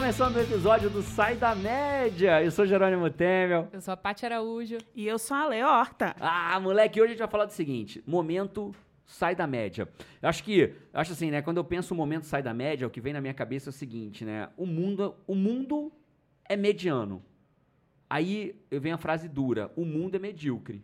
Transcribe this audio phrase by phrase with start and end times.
[0.00, 2.42] Começando o episódio do Sai da Média.
[2.42, 3.68] Eu sou Jerônimo Temel.
[3.70, 4.78] Eu sou a Paty Araújo.
[4.94, 6.16] E eu sou a Lê Horta.
[6.18, 8.74] Ah, moleque, hoje a gente vai falar do seguinte: momento
[9.04, 9.86] sai da média.
[10.22, 12.86] Eu acho que, eu acho assim, né, quando eu penso o momento sai da média,
[12.86, 14.48] o que vem na minha cabeça é o seguinte, né?
[14.56, 15.92] O mundo, o mundo
[16.48, 17.22] é mediano.
[18.08, 20.82] Aí eu venho a frase dura: o mundo é medíocre.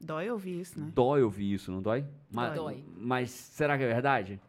[0.00, 0.90] Dói ouvir isso, né?
[0.92, 2.04] Dói ouvir isso, não dói?
[2.28, 2.84] Mas, Dói.
[2.96, 4.40] Mas será que é verdade?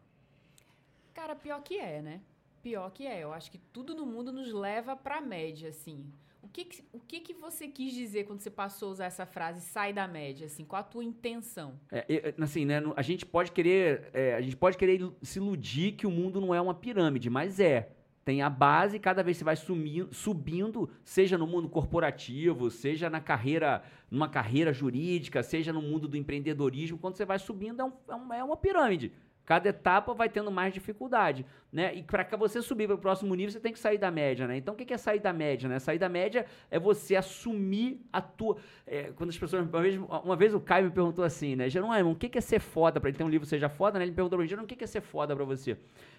[1.14, 2.22] Cara, pior que é, né?
[2.62, 3.24] Pior que é.
[3.24, 6.06] Eu acho que tudo no mundo nos leva pra média, assim.
[6.42, 9.26] O que que, o que que você quis dizer quando você passou a usar essa
[9.26, 10.64] frase sai da média, assim?
[10.66, 11.80] Qual a tua intenção?
[11.92, 12.82] É, assim, né?
[12.96, 16.54] A gente pode querer, é, a gente pode querer se iludir que o mundo não
[16.56, 17.92] é uma pirâmide, mas é.
[18.26, 23.20] Tem a base, cada vez você vai sumi- subindo, seja no mundo corporativo, seja na
[23.20, 28.34] carreira, numa carreira jurídica, seja no mundo do empreendedorismo, quando você vai subindo é, um-
[28.34, 29.12] é é uma pirâmide.
[29.46, 31.94] Cada etapa vai tendo mais dificuldade, né?
[31.96, 34.58] E para você subir para o próximo nível, você tem que sair da média, né?
[34.58, 35.80] Então, o que é sair da média, né?
[35.80, 38.58] Sair da média é você assumir a tua...
[38.88, 39.68] é, quando as pessoas...
[39.68, 41.70] Uma vez, uma vez o Caio me perguntou assim, né?
[41.70, 43.18] Jerônimo, o que é ser foda para ele?
[43.18, 44.06] Tem um livro Seja Foda, né?
[44.06, 45.78] Ele me perguntou pra mim, Jerônimo, o que é ser foda para você?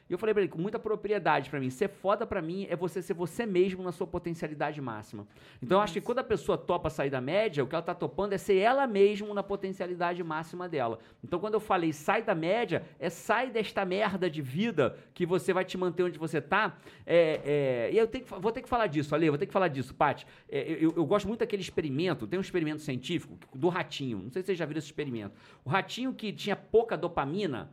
[0.08, 2.74] E eu falei pra ele, com muita propriedade pra mim, ser foda pra mim é
[2.74, 5.24] você ser você mesmo na sua potencialidade máxima.
[5.62, 7.94] Então, eu acho que quando a pessoa topa sair da média, o que ela tá
[7.94, 10.98] topando é ser ela mesmo na potencialidade máxima dela.
[11.22, 15.39] Então, quando eu falei sai da média, é sai desta merda de vida que você
[15.52, 16.78] vai te manter onde você tá.
[17.06, 19.52] É, é, e eu tenho que, vou ter que falar disso, Ale, vou ter que
[19.52, 20.26] falar disso, Paty.
[20.48, 24.18] É, eu, eu gosto muito daquele experimento, tem um experimento científico do ratinho.
[24.18, 25.34] Não sei se vocês já viram esse experimento.
[25.64, 27.70] O ratinho que tinha pouca dopamina,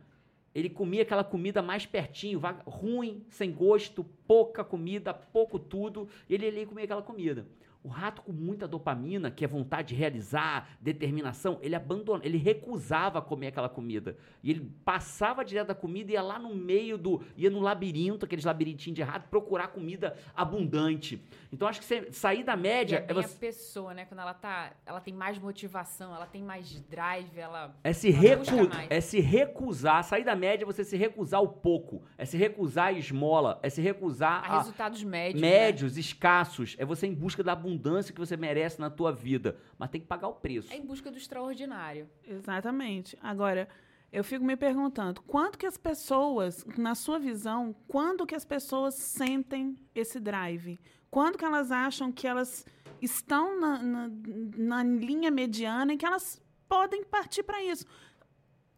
[0.54, 6.66] ele comia aquela comida mais pertinho, ruim, sem gosto, pouca comida, pouco tudo, ele ali
[6.66, 7.46] comia aquela comida.
[7.88, 13.22] O rato com muita dopamina, que é vontade de realizar, determinação, ele abandona, ele recusava
[13.22, 14.14] comer aquela comida.
[14.42, 18.26] E ele passava direto da comida e ia lá no meio do, ia no labirinto,
[18.26, 21.18] aqueles labirintinhos de rato, procurar comida abundante.
[21.50, 24.04] Então acho que você sair da E média é é bem você a pessoa, né?
[24.04, 24.72] Quando ela tá.
[24.84, 27.74] Ela tem mais motivação, ela tem mais drive, ela.
[27.82, 31.48] É se, Ela recu é se recusar, sair da média é você se recusar o
[31.48, 35.40] pouco, é se recusar a esmola, é se recusar A a, resultados médios.
[35.40, 35.48] né?
[35.48, 37.77] médios, escassos, é você em busca da abundância
[38.12, 40.72] que você merece na tua vida, mas tem que pagar o preço.
[40.72, 42.08] É em busca do extraordinário.
[42.26, 43.16] Exatamente.
[43.22, 43.68] Agora,
[44.12, 48.94] eu fico me perguntando, quanto que as pessoas, na sua visão, quando que as pessoas
[48.94, 50.78] sentem esse drive?
[51.10, 52.66] Quando que elas acham que elas
[53.00, 54.10] estão na, na,
[54.56, 57.84] na linha mediana e que elas podem partir para isso?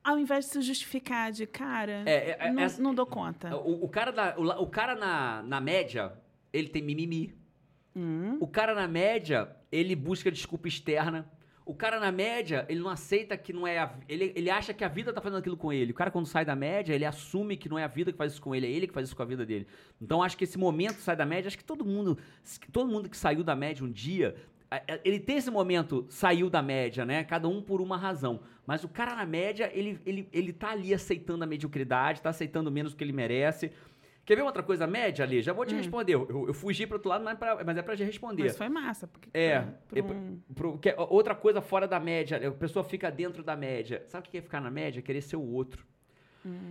[0.03, 3.55] Ao invés de se justificar de, cara, É, é, é, não, essa- não dou conta.
[3.56, 6.12] O, o cara, da- o, o cara na, na média,
[6.53, 7.34] ele tem mimimi.
[7.95, 11.28] Hum, O cara na média, ele busca desculpa externa.
[11.67, 14.83] O cara na média, ele não aceita que não é a, ele, ele acha que
[14.83, 15.93] a vida tá fazendo aquilo com ele.
[15.93, 18.33] O cara quando sai da média, ele assume que não é a vida que faz
[18.33, 19.67] isso com ele, é ele que faz isso com a vida dele.
[20.01, 22.19] Então acho que esse momento sai da média, acho que todo mundo,
[22.73, 24.34] todo mundo que saiu da média um dia,
[25.05, 27.25] ele tem esse momento, saiu da média, né?
[27.25, 28.41] Cada um por uma razão.
[28.67, 32.71] Mas o cara na média, ele, ele, ele tá ali aceitando a mediocridade, tá aceitando
[32.71, 33.72] menos do que ele merece.
[34.31, 35.43] Quer ver outra coisa média ali?
[35.43, 36.15] Já vou te responder.
[36.15, 38.45] Eu, eu fugi pro outro lado, mas, é pra- mas é pra te responder.
[38.45, 39.09] mas foi massa.
[39.09, 42.53] Porque É, pra- é pra pra- um- Pro- que- outra coisa fora da média, a
[42.53, 44.05] pessoa fica dentro da média.
[44.07, 45.03] Sabe o que é ficar na média?
[45.03, 45.85] Querer ser o outro.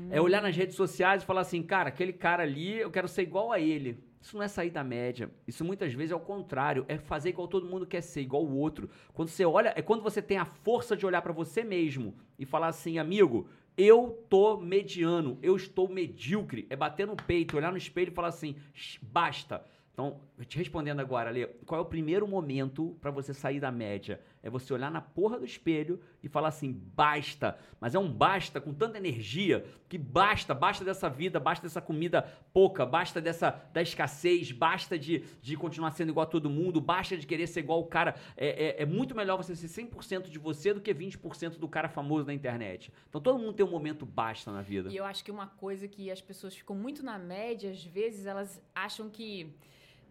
[0.09, 3.23] É olhar nas redes sociais e falar assim, cara, aquele cara ali, eu quero ser
[3.23, 4.01] igual a ele.
[4.21, 5.29] Isso não é sair da média.
[5.45, 8.55] Isso muitas vezes é o contrário, é fazer igual todo mundo quer ser, igual o
[8.55, 8.89] outro.
[9.13, 12.45] Quando você olha, é quando você tem a força de olhar pra você mesmo e
[12.45, 16.67] falar assim, amigo, eu tô mediano, eu estou medíocre.
[16.69, 19.63] É bater no peito, olhar no espelho e falar assim, "Shh, basta.
[19.93, 24.21] Então, te respondendo agora, Ale, qual é o primeiro momento pra você sair da média?
[24.41, 27.57] É você olhar na porra do espelho e falar assim, basta.
[27.79, 32.21] Mas é um basta com tanta energia que basta, basta dessa vida, basta dessa comida
[32.53, 37.17] pouca, basta dessa da escassez, basta de, de continuar sendo igual a todo mundo, basta
[37.17, 38.15] de querer ser igual o cara.
[38.37, 41.89] É, é, é muito melhor você ser 100% de você do que 20% do cara
[41.89, 42.93] famoso na internet.
[43.09, 44.89] Então todo mundo tem um momento basta na vida.
[44.89, 48.25] E eu acho que uma coisa que as pessoas ficam muito na média, às vezes
[48.25, 49.53] elas acham que.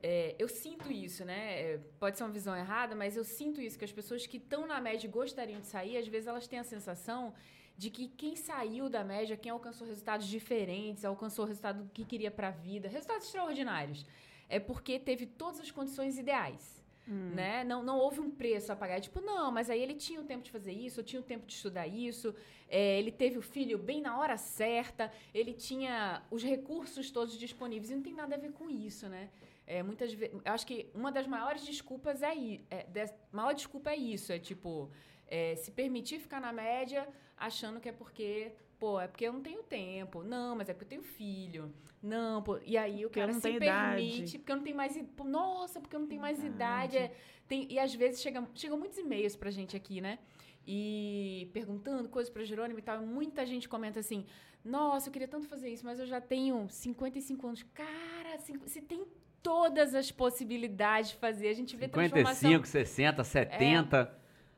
[0.02, 1.60] É, eu sinto isso, né?
[1.60, 4.66] É, Pode ser uma visão errada, mas eu sinto isso, que as pessoas que estão
[4.66, 7.34] na média e gostariam de sair, às vezes elas têm a sensação
[7.76, 12.30] de que quem saiu da média, quem alcançou resultados diferentes, alcançou o resultado que queria
[12.30, 14.04] para a vida, resultados extraordinários,
[14.48, 16.78] é porque teve todas as condições ideais.
[17.34, 17.64] né?
[17.64, 19.00] Não, não houve um preço a pagar.
[19.00, 21.46] Tipo, não, mas aí ele tinha o tempo de fazer isso, eu tinha o tempo
[21.46, 22.34] de estudar isso,
[22.68, 27.90] é, ele teve o filho bem na hora certa, ele tinha os recursos todos disponíveis.
[27.90, 29.30] E não tem nada a ver com isso, né?
[29.70, 32.32] É, muitas vezes, eu acho que uma das maiores desculpas é,
[32.70, 34.91] é des- maior desculpa é isso, é tipo
[35.26, 37.06] é, se permitir ficar na média
[37.37, 40.23] achando que é porque, pô, é porque eu não tenho tempo.
[40.23, 41.70] Não, mas é porque eu tenho filho.
[42.03, 44.38] Não, pô, e aí o Porque cara não se permite, idade.
[44.38, 46.97] porque eu não tenho mais, pô, nossa, porque eu não tenho mais idade.
[46.97, 47.15] É,
[47.47, 50.19] tem, e às vezes chega, chegam muitos e-mails pra gente aqui, né?
[50.67, 53.00] E perguntando coisas pra Jerônimo e tal.
[53.03, 54.25] Muita gente comenta assim:
[54.65, 57.62] Nossa, eu queria tanto fazer isso, mas eu já tenho 55 anos.
[57.75, 59.06] Cara, você tem
[59.48, 61.48] todas as possibilidades de fazer.
[61.48, 62.50] A gente vê transformação.
[62.50, 64.12] 55, 60, 70.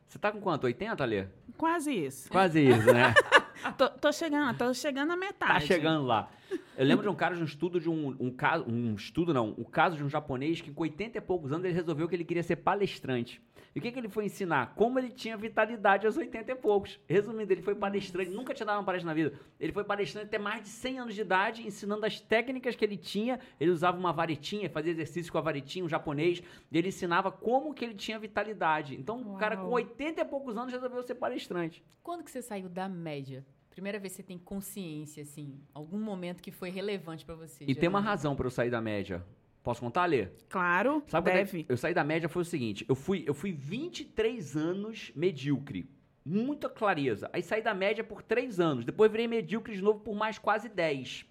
[0.08, 0.64] Você tá com quanto?
[0.64, 1.26] 80, Alê?
[1.56, 2.28] Quase isso.
[2.28, 3.14] Quase isso, né?
[3.76, 5.52] Tô, tô chegando, tô chegando na metade.
[5.52, 6.31] Tá chegando lá.
[6.76, 9.55] Eu lembro de um cara de um estudo de um, um caso, um estudo não,
[9.58, 12.25] um caso de um japonês que com 80 e poucos anos ele resolveu que ele
[12.25, 13.41] queria ser palestrante.
[13.75, 14.75] E o que, que ele foi ensinar?
[14.75, 16.99] Como ele tinha vitalidade aos 80 e poucos.
[17.06, 19.38] Resumindo, ele foi palestrante, nunca tinha dado uma palestra na vida.
[19.61, 22.97] Ele foi palestrante até mais de 100 anos de idade, ensinando as técnicas que ele
[22.97, 23.38] tinha.
[23.61, 27.73] Ele usava uma varetinha, fazia exercício com a varetinha, um japonês, e ele ensinava como
[27.73, 28.97] que ele tinha vitalidade.
[28.97, 29.75] Então, o cara com Uau.
[29.75, 31.85] 80 e poucos anos resolveu ser palestrante.
[32.02, 33.47] Quando que você saiu da média?
[33.70, 37.64] Primeira vez que você tem consciência, assim, algum momento que foi relevante pra você.
[37.67, 39.25] E tem uma razão para eu sair da média.
[39.62, 40.26] Posso contar, Lê?
[40.49, 41.67] Claro, Sabe é- deve.
[41.69, 45.88] eu saí da média foi o seguinte, eu fui, eu fui 23 anos medíocre,
[46.25, 47.28] muita clareza.
[47.32, 50.69] Aí saí da média por 3 anos, depois virei medíocre de novo por mais quase
[50.69, 51.26] 10.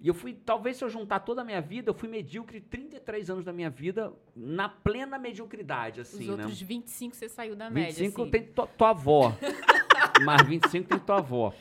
[0.00, 3.30] E eu fui, talvez se eu juntar toda a minha vida, eu fui medíocre 33
[3.30, 6.32] anos da minha vida na plena mediocridade, assim, Os né?
[6.32, 7.92] outros 25 você saiu da média.
[7.92, 8.30] 25 assim.
[8.32, 9.32] tem tua, tua avó.
[10.24, 11.52] Mas 25 tem tua avó.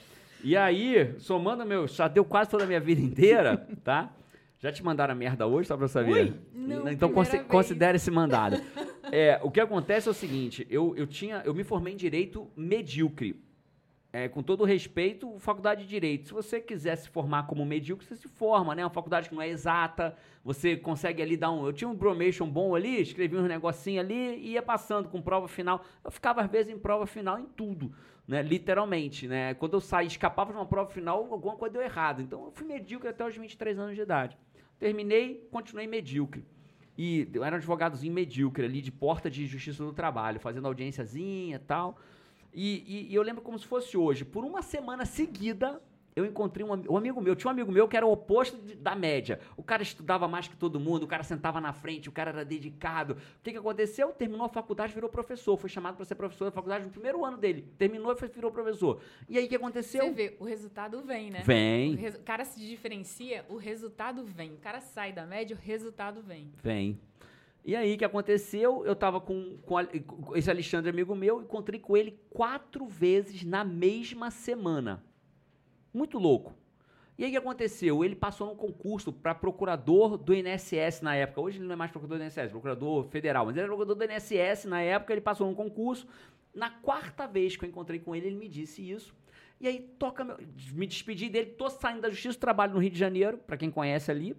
[0.43, 4.11] E aí, somando meu, já deu quase toda a minha vida inteira, tá?
[4.59, 6.33] Já te mandaram a merda hoje, só pra eu saber?
[6.53, 7.47] Não, então consi- vez.
[7.47, 8.61] considere esse mandado.
[9.11, 12.47] É, o que acontece é o seguinte, eu, eu tinha, eu me formei em direito
[12.55, 13.35] medíocre.
[14.13, 16.27] É, com todo respeito, faculdade de direito.
[16.27, 18.83] Se você quiser se formar como medíocre, você se forma, né?
[18.83, 21.65] Uma faculdade que não é exata, você consegue ali dar um.
[21.65, 25.47] Eu tinha um bromation bom ali, escrevi uns negocinho ali e ia passando com prova
[25.47, 25.81] final.
[26.03, 27.93] Eu ficava, às vezes, em prova final em tudo,
[28.27, 28.41] né?
[28.41, 29.53] Literalmente, né?
[29.55, 32.21] Quando eu saí, escapava de uma prova final, alguma coisa deu errado.
[32.21, 34.37] Então eu fui medíocre até os 23 anos de idade.
[34.79, 36.45] Terminei, continuei medíocre.
[36.97, 41.55] E eu era um advogadozinho medíocre ali, de porta de justiça do trabalho, fazendo audiênciazinha
[41.55, 41.97] e tal.
[42.53, 44.25] E, e- e eu lembro como se fosse hoje.
[44.25, 45.81] Por uma semana seguida,
[46.15, 47.35] eu encontrei um, um amigo meu.
[47.35, 49.39] Tinha um amigo meu que era o oposto de- da média.
[49.55, 52.43] O cara estudava mais que todo mundo, o cara sentava na frente, o cara era
[52.45, 53.13] dedicado.
[53.13, 54.09] O que, que aconteceu?
[54.11, 55.55] Terminou a faculdade, virou professor.
[55.57, 57.65] Foi chamado para ser professor da faculdade no primeiro ano dele.
[57.77, 58.99] Terminou e virou professor.
[59.29, 60.03] E aí o que aconteceu?
[60.05, 61.41] Você vê, o resultado vem, né?
[61.41, 64.53] O, Vem, resu- o cara se diferencia, o resultado vem.
[64.53, 66.51] O cara sai da média, o resultado vem.
[66.61, 66.99] vem.
[67.63, 68.83] E aí o que aconteceu?
[68.85, 73.43] Eu tava com, com a- com esse Alexandre, amigo meu, encontrei com ele quatro vezes
[73.43, 75.03] na mesma semana.
[75.93, 76.53] Muito louco.
[77.17, 78.03] E aí o que aconteceu?
[78.03, 81.41] Ele passou num concurso para procurador do INSS na época.
[81.41, 84.11] Hoje ele não é mais procurador do INSS, procurador federal, mas ele era procurador do
[84.11, 86.07] INSS na época, ele passou num concurso.
[86.53, 89.13] Na quarta vez que eu encontrei com ele, ele me disse isso.
[89.59, 90.37] E aí toca meu,
[90.73, 93.69] me despedi dele, tô saindo da Justiça do Trabalho no Rio de Janeiro, para quem
[93.69, 94.35] conhece ali.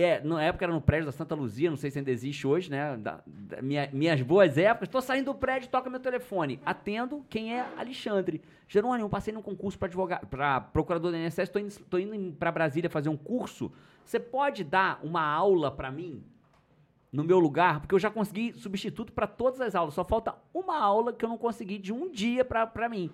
[0.00, 2.70] É, na época era no prédio da Santa Luzia, não sei se ainda existe hoje,
[2.70, 2.96] né?
[2.96, 4.88] Da- da- minha- minhas boas épocas.
[4.88, 6.60] Tô saindo do prédio, toca meu telefone.
[6.64, 7.66] Atendo, quem é?
[7.76, 8.40] Alexandre.
[8.68, 11.48] Jerônimo, passei num concurso para advogado, para procurador da INSS,
[11.90, 13.72] tô indo, indo para Brasília fazer um curso.
[14.04, 16.22] Você pode dar uma aula para mim
[17.12, 17.80] no meu lugar?
[17.80, 19.94] Porque eu já consegui substituto para todas as aulas.
[19.94, 23.10] Só falta uma aula que eu não consegui de um dia para mim.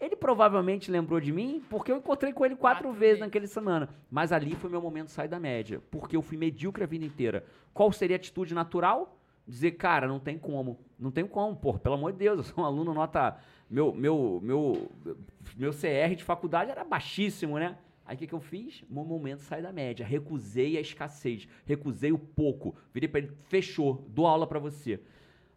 [0.00, 3.20] Ele provavelmente lembrou de mim porque eu encontrei com ele quatro, Quatro vezes vezes.
[3.20, 3.90] naquele semana.
[4.10, 5.82] Mas ali foi meu momento de sair da média.
[5.90, 7.44] Porque eu fui medíocre a vida inteira.
[7.74, 9.18] Qual seria a atitude natural?
[9.46, 10.78] Dizer, cara, não tem como.
[10.98, 13.36] Não tem como, pô, pelo amor de Deus, eu sou um aluno nota.
[13.68, 14.90] Meu, meu, meu,
[15.56, 17.76] meu CR de faculdade era baixíssimo, né?
[18.06, 18.82] Aí o que, que eu fiz?
[18.88, 20.04] No momento sair da média.
[20.06, 21.46] Recusei a escassez.
[21.66, 22.74] Recusei o pouco.
[22.92, 25.00] Virei pra ele, fechou, dou aula pra você.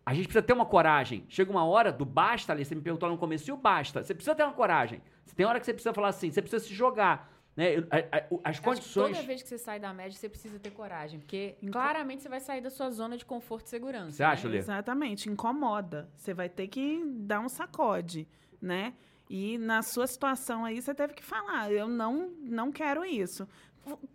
[0.05, 1.25] A gente precisa ter uma coragem.
[1.29, 4.03] Chega uma hora do basta ali, você me perguntou lá no começo, e o basta?
[4.03, 5.01] Você precisa ter uma coragem.
[5.25, 7.31] Você tem hora que você precisa falar assim, você precisa se jogar.
[7.55, 7.75] Né?
[8.43, 9.15] As condições.
[9.15, 11.19] toda vez que você sai da média, você precisa ter coragem.
[11.19, 14.11] Porque claramente você vai sair da sua zona de conforto e segurança.
[14.11, 14.53] Você acha, né?
[14.53, 14.59] Lê?
[14.59, 16.09] Exatamente, incomoda.
[16.15, 18.27] Você vai ter que dar um sacode,
[18.61, 18.93] né?
[19.29, 23.47] E na sua situação aí, você teve que falar, eu não, não quero isso.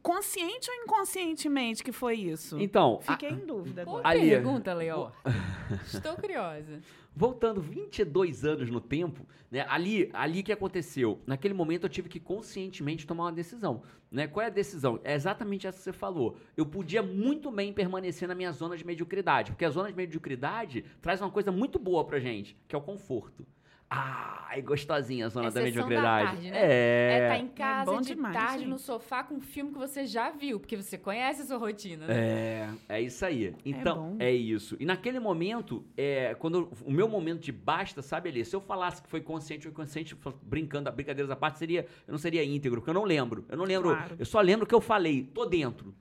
[0.03, 2.59] Consciente ou inconscientemente que foi isso?
[2.59, 4.01] Então, a- Fiquei em dúvida Boa.
[4.05, 5.13] Ali- pergunta, Leo.
[5.87, 6.81] Estou curiosa.
[7.15, 9.67] voltando 22 anos no tempo, né?
[9.69, 11.21] Ali, ali que aconteceu?
[11.27, 14.27] Naquele momento eu tive que conscientemente tomar uma decisão, né?
[14.27, 14.99] Qual é a decisão?
[15.05, 16.37] É exatamente essa que você falou.
[16.57, 20.85] Eu podia muito bem permanecer na minha zona de mediocridade, porque a zona de mediocridade
[21.03, 23.45] traz uma coisa muito boa pra gente, que é o conforto.
[23.91, 26.27] Ai, gostosinha a zona É da sessão da mediocridade.
[26.33, 26.59] tarde, né?
[26.59, 27.11] É.
[27.11, 28.69] É estar em casa bom de demais, tarde gente.
[28.69, 32.07] no sofá com um filme que você já viu, porque você conhece a sua rotina,
[32.07, 32.15] né?
[32.19, 33.55] É, é isso aí.
[33.65, 34.17] Então, bom.
[34.19, 34.77] é, isso.
[34.79, 38.61] E naquele momento, é, quando eu- o meu momento de basta, sabe ali, se eu
[38.61, 42.81] falasse que foi consciente ou inconsciente, brincando, brincadeiras à parte, seria, eu não seria íntegro,
[42.81, 43.47] porque eu não lembro.
[43.49, 44.17] Eu não lembro, Claro.
[44.19, 45.95] eu só lembro que eu falei, tô dentro.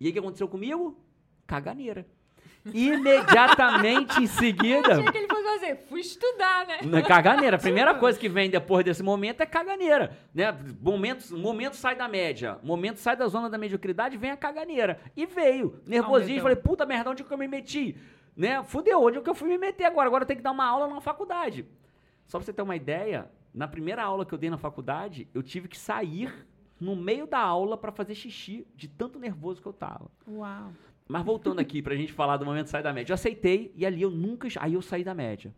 [0.00, 0.98] E aí o que aconteceu comigo?
[1.46, 2.06] Caganeira.
[2.72, 5.00] Imediatamente em seguida.
[5.00, 5.76] O que ele foi fazer?
[5.88, 6.78] Fui estudar, né?
[6.84, 7.56] Na caganeira.
[7.56, 10.16] A primeira coisa que vem depois desse momento é caganeira.
[10.34, 10.56] Né?
[10.80, 12.58] Momento, momento sai da média.
[12.62, 15.00] Momento sai da zona da mediocridade, vem a caganeira.
[15.16, 15.80] E veio.
[15.86, 17.96] Nervosinho, falei, puta merda, onde que eu me meti?
[18.36, 18.62] Né?
[18.64, 20.06] Fudeu, onde que eu fui me meter agora?
[20.08, 21.66] Agora eu tenho que dar uma aula na faculdade.
[22.26, 25.42] Só pra você ter uma ideia, na primeira aula que eu dei na faculdade, eu
[25.42, 26.46] tive que sair
[26.78, 30.10] no meio da aula pra fazer xixi de tanto nervoso que eu tava.
[30.28, 30.72] Uau.
[31.08, 33.12] Mas voltando aqui pra gente falar do momento sair da média.
[33.12, 34.48] Eu aceitei e ali eu nunca.
[34.58, 35.54] Aí eu saí da média.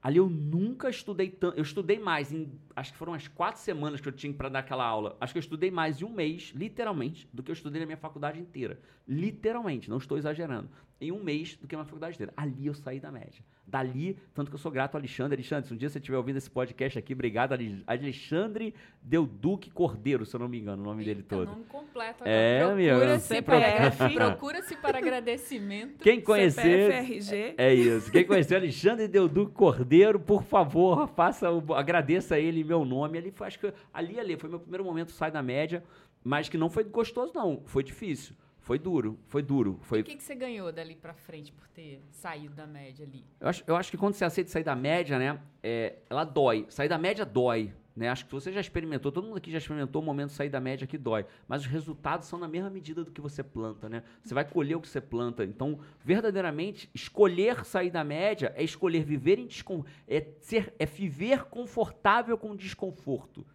[0.00, 1.56] Ali eu nunca estudei tanto.
[1.56, 2.52] Eu estudei mais em.
[2.76, 5.16] Acho que foram as quatro semanas que eu tinha pra dar aquela aula.
[5.20, 7.96] Acho que eu estudei mais em um mês, literalmente, do que eu estudei na minha
[7.96, 8.80] faculdade inteira.
[9.08, 10.70] Literalmente, não estou exagerando.
[11.00, 12.32] Em um mês do que a minha faculdade inteira.
[12.36, 13.44] Ali eu saí da média.
[13.66, 15.34] Dali, tanto que eu sou grato ao Alexandre.
[15.34, 20.24] Alexandre, se um dia você estiver ouvindo esse podcast aqui, obrigado, Ale- Alexandre Delduque Cordeiro,
[20.24, 21.48] se eu não me engano, o nome dele Eita, todo.
[21.48, 22.76] nome completo É, agora.
[22.76, 23.96] meu, Procura-se CPF.
[24.14, 25.98] para, procura-se para agradecimento.
[26.02, 26.62] Quem conhecer.
[26.92, 27.54] CPF, RG.
[27.58, 28.10] É isso.
[28.12, 33.18] Quem conheceu Alexandre Delduque Cordeiro, por favor, faça o, agradeça a ele meu nome.
[33.18, 35.82] Ali foi, acho que ali, ali, foi meu primeiro momento sai da média,
[36.22, 37.62] mas que não foi gostoso, não.
[37.66, 38.34] Foi difícil.
[38.66, 39.78] Foi duro, foi duro.
[39.82, 43.24] Foi, O que, que você ganhou dali pra frente por ter saído da média ali?
[43.40, 46.66] eu, acho, eu acho que quando você aceita sair da média, né, é, ela dói.
[46.68, 47.72] Sair da média dói.
[47.94, 48.08] Né?
[48.08, 50.58] Acho que você já experimentou, todo mundo aqui já experimentou o momento de sair da
[50.58, 51.24] média que dói.
[51.46, 54.02] Mas os resultados são na mesma medida do que você planta, né?
[54.20, 55.44] Você vai colher o que você planta.
[55.44, 59.88] Então, verdadeiramente, escolher sair da média é escolher viver em desconforto.
[60.08, 63.46] É, ser, é viver confortável com desconforto.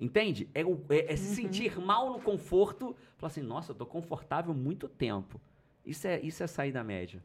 [0.00, 0.48] Entende?
[0.54, 2.96] É, o- é- é se sentir mal no conforto.
[3.18, 5.38] Falar assim, nossa, eu tô confortável há muito tempo.
[5.84, 7.22] Isso é, isso é sair da média.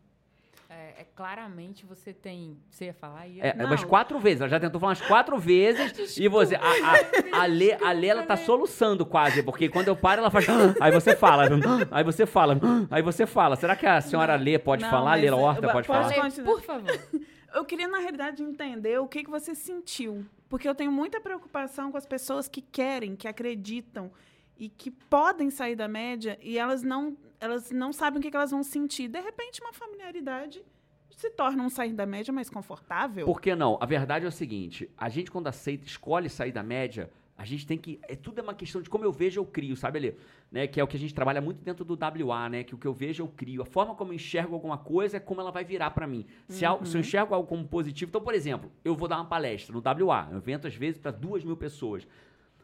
[0.69, 2.57] É, é claramente você tem.
[2.69, 3.39] Você ia falar aí?
[3.39, 3.67] É, Não.
[3.67, 4.41] umas quatro vezes.
[4.41, 6.17] Ela já tentou falar umas quatro vezes.
[6.17, 6.55] e você.
[6.55, 9.41] A, a, a, Lê, a Lê, ela tá soluçando quase.
[9.43, 10.45] Porque quando eu paro, ela faz.
[10.81, 11.43] Aí você fala.
[11.91, 12.59] Aí você fala.
[12.91, 13.55] Aí você fala.
[13.55, 15.15] Será que a senhora Lê pode Não, falar?
[15.15, 16.13] Lê Horta pode falar?
[16.13, 16.45] Continuar.
[16.45, 16.91] por favor.
[17.55, 20.25] Eu queria, na realidade, entender o que, que você sentiu.
[20.55, 24.09] Porque eu tenho muita preocupação com as pessoas que querem, que acreditam
[24.57, 28.37] e que podem sair da média e elas não, elas não sabem o que, que
[28.37, 29.09] elas vão sentir.
[29.09, 30.63] De repente, uma familiaridade
[31.11, 33.25] se torna um sair da média mais confortável.
[33.25, 33.77] Por que não?
[33.81, 37.67] A verdade é o seguinte: a gente, quando aceita, escolhe sair da média, a gente
[37.67, 37.99] tem que.
[38.03, 40.15] É, tudo é uma questão de como eu vejo, eu crio, sabe ali?
[40.51, 40.67] Né?
[40.67, 42.63] Que é o que a gente trabalha muito dentro do WA, né?
[42.63, 43.61] Que o que eu vejo, eu crio.
[43.61, 46.25] A forma como eu enxergo alguma coisa é como ela vai virar pra mim.
[46.47, 48.09] Se, al- se eu enxergo algo como positivo.
[48.09, 51.11] Então, por exemplo, eu vou dar uma palestra no WA, um evento às vezes para
[51.11, 52.07] duas mil pessoas.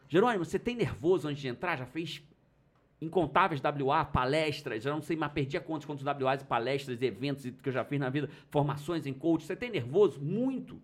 [0.08, 1.76] Jerônimo, você tem nervoso antes de entrar?
[1.76, 2.22] Já fez
[3.00, 7.02] incontáveis WA, palestras, já não sei, mas perdi a conta de quantos WAs e palestras
[7.02, 9.44] e eventos que eu já fiz na vida, formações em coach.
[9.44, 10.20] Você tem nervoso?
[10.20, 10.80] Muito.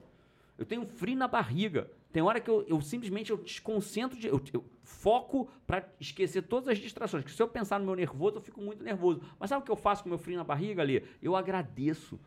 [0.59, 1.89] Eu tenho frio na barriga.
[2.13, 6.69] Tem hora que eu, eu simplesmente eu desconcentro, de, eu, eu foco para esquecer todas
[6.69, 7.25] as distrações.
[7.25, 9.21] Que se eu pensar no meu nervoso, eu fico muito nervoso.
[9.39, 11.05] Mas sabe o que eu faço com o meu frio na barriga ali?
[11.23, 12.19] Eu agradeço.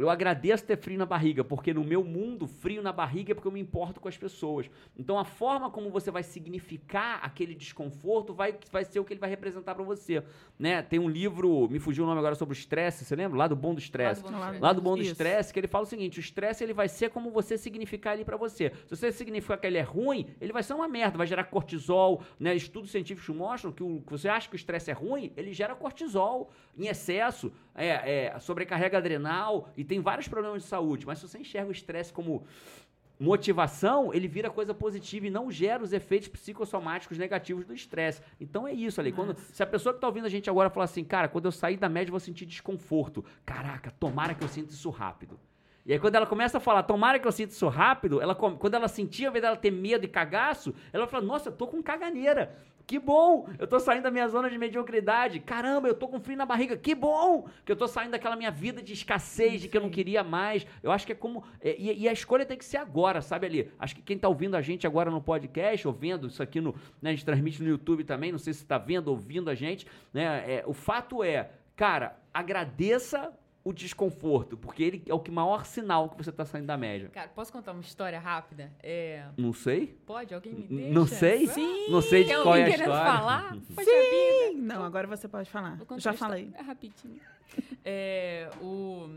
[0.00, 3.46] Eu agradeço ter frio na barriga, porque no meu mundo, frio na barriga é porque
[3.46, 4.70] eu me importo com as pessoas.
[4.96, 9.20] Então a forma como você vai significar aquele desconforto vai, vai ser o que ele
[9.20, 10.22] vai representar para você.
[10.58, 10.80] Né?
[10.80, 13.36] Tem um livro, me fugiu o nome agora sobre o estresse, você lembra?
[13.36, 14.22] Lá do bom do estresse.
[14.22, 14.62] Lado bom do estresse.
[14.62, 17.10] Lá do bom do estresse, que ele fala o seguinte: o estresse ele vai ser
[17.10, 18.72] como você significar ele pra você.
[18.86, 22.22] Se você significar que ele é ruim, ele vai ser uma merda, vai gerar cortisol.
[22.38, 22.54] Né?
[22.56, 25.74] Estudos científicos mostram que, o, que você acha que o estresse é ruim, ele gera
[25.74, 31.04] cortisol em excesso, é, é, sobrecarrega adrenal e tem vários problemas de saúde.
[31.04, 32.44] Mas se você enxerga o estresse como
[33.18, 38.22] motivação, ele vira coisa positiva e não gera os efeitos psicossomáticos negativos do estresse.
[38.40, 39.10] Então é isso ali.
[39.10, 41.52] Quando, se a pessoa que está ouvindo a gente agora falar assim, cara, quando eu
[41.52, 43.24] sair da média eu vou sentir desconforto.
[43.44, 45.40] Caraca, tomara que eu sinta isso rápido.
[45.84, 48.74] E aí quando ela começa a falar, tomara que eu sinta isso rápido, ela, quando
[48.74, 51.82] ela sentir, ao invés dela ter medo e cagaço, ela fala, nossa, eu tô com
[51.82, 52.56] caganeira.
[52.90, 53.48] Que bom!
[53.56, 55.38] Eu tô saindo da minha zona de mediocridade.
[55.38, 56.76] Caramba, eu tô com frio na barriga.
[56.76, 57.48] Que bom!
[57.64, 60.66] Que eu tô saindo daquela minha vida de escassez, de que eu não queria mais.
[60.82, 61.44] Eu acho que é como.
[61.60, 63.72] é, e, e a escolha tem que ser agora, sabe ali?
[63.78, 66.74] Acho que quem tá ouvindo a gente agora no podcast, ou vendo isso aqui no.
[67.00, 69.86] Né, a gente transmite no YouTube também, não sei se tá vendo, ouvindo a gente.
[70.12, 73.32] Né, é, o fato é, cara, agradeça
[73.62, 74.56] o desconforto?
[74.56, 77.08] Porque ele é o que maior sinal que você tá saindo da média.
[77.10, 78.72] Cara, posso contar uma história rápida?
[78.82, 79.88] É, Não sei?
[80.06, 80.34] pode?
[80.34, 80.92] Alguém me deixa?
[80.94, 81.46] Não sei?
[81.46, 81.90] Sim.
[81.90, 83.12] Não sei de Tem qual é alguém a querendo história.
[83.18, 83.56] falar?
[83.74, 84.62] Poxa vida.
[84.62, 85.78] Não, agora você pode falar.
[85.98, 86.50] Já falei.
[86.54, 87.20] É rapidinho.
[87.84, 89.08] É, o,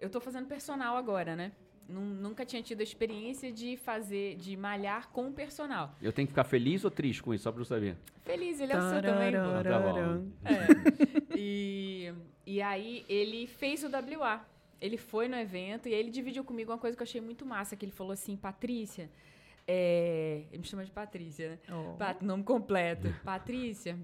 [0.00, 1.52] eu tô fazendo personal agora, né?
[1.92, 5.94] Nun- Nunca tinha tido a experiência de fazer, de malhar com o personal.
[6.00, 7.96] Eu tenho que ficar feliz ou triste com isso, só pra eu saber?
[8.24, 9.34] Feliz, ele é o seu também.
[9.36, 10.26] Ah, tá bom.
[10.44, 11.36] É.
[11.38, 12.12] E,
[12.46, 14.44] e aí ele fez o WA.
[14.80, 17.46] Ele foi no evento e aí ele dividiu comigo uma coisa que eu achei muito
[17.46, 19.08] massa, que ele falou assim, Patrícia,
[19.66, 21.58] é, ele me chama de Patrícia, né?
[21.72, 21.96] Oh.
[21.96, 23.14] Pat- nome completo.
[23.24, 23.96] Patrícia,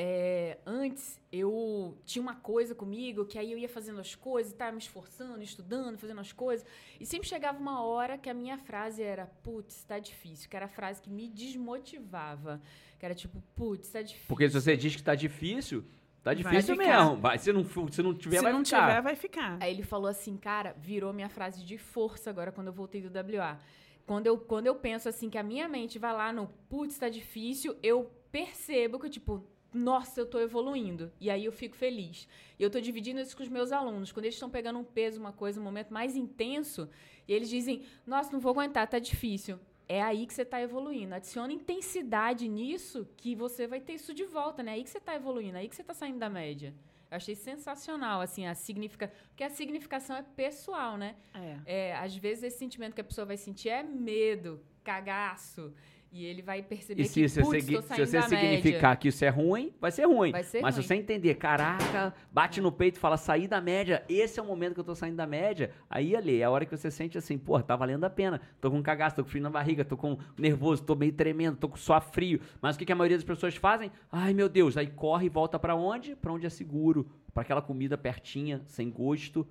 [0.00, 4.70] é, antes eu tinha uma coisa comigo que aí eu ia fazendo as coisas, tava
[4.70, 6.64] me esforçando, estudando, fazendo as coisas.
[7.00, 10.48] E sempre chegava uma hora que a minha frase era, putz, tá difícil.
[10.48, 12.60] Que era a frase que me desmotivava.
[12.98, 14.28] Que era tipo, putz, tá difícil.
[14.28, 15.82] Porque se você diz que tá difícil,
[16.22, 17.04] tá Vai difícil ficar.
[17.04, 17.16] mesmo.
[17.20, 18.86] Vai, se, não, for- se não tiver, Se vai não ficar.
[18.88, 19.58] tiver, vai ficar.
[19.60, 23.08] Aí ele falou assim, cara, virou minha frase de força agora quando eu voltei do
[23.36, 23.58] WA.
[24.06, 27.08] Quando eu, quando eu penso assim, que a minha mente vai lá no putz, tá
[27.08, 31.12] difícil, eu percebo que, tipo, nossa, eu tô evoluindo.
[31.20, 32.26] E aí eu fico feliz.
[32.58, 34.12] E eu tô dividindo isso com os meus alunos.
[34.12, 36.88] Quando eles estão pegando um peso, uma coisa, um momento mais intenso,
[37.26, 39.58] e eles dizem, nossa, não vou aguentar, tá difícil.
[39.86, 41.14] É aí que você tá evoluindo.
[41.14, 44.72] Adiciona intensidade nisso que você vai ter isso de volta, né?
[44.72, 46.74] É aí que você tá evoluindo, é aí que você tá saindo da média.
[47.10, 49.10] Eu achei sensacional, assim, a significa...
[49.28, 51.16] Porque a significação é pessoal, né?
[51.32, 51.58] É.
[51.64, 55.72] É, às vezes esse sentimento que a pessoa vai sentir é medo, cagaço.
[56.10, 59.28] E ele vai perceber E se, que, se, putz, se você significar que isso é
[59.28, 60.32] ruim, vai ser ruim.
[60.32, 60.82] Vai ser Mas ruim.
[60.82, 64.46] se você entender, caraca, bate no peito e fala, sair da média, esse é o
[64.46, 67.18] momento que eu tô saindo da média, aí ali, é a hora que você sente
[67.18, 68.40] assim, pô, tá valendo a pena.
[68.60, 71.68] Tô com cagaço, tô com frio na barriga, tô com nervoso, tô meio tremendo, tô
[71.68, 72.40] com suor frio.
[72.62, 73.92] Mas o que, que a maioria das pessoas fazem?
[74.10, 76.16] Ai, meu Deus, aí corre e volta pra onde?
[76.16, 77.06] Pra onde é seguro.
[77.34, 79.46] Pra aquela comida pertinha, sem gosto,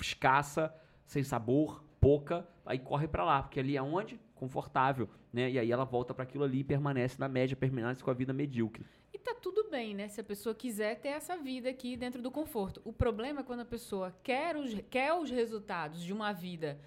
[0.00, 0.72] escassa,
[1.06, 4.20] sem sabor, pouca, aí corre pra lá, porque ali é onde?
[4.34, 5.50] Confortável, né?
[5.50, 8.32] E aí ela volta pra aquilo ali e permanece na média, permanece com a vida
[8.32, 8.84] medíocre.
[9.12, 10.08] E tá tudo bem, né?
[10.08, 12.80] Se a pessoa quiser ter essa vida aqui dentro do conforto.
[12.84, 16.78] O problema é quando a pessoa quer os, quer os resultados de uma vida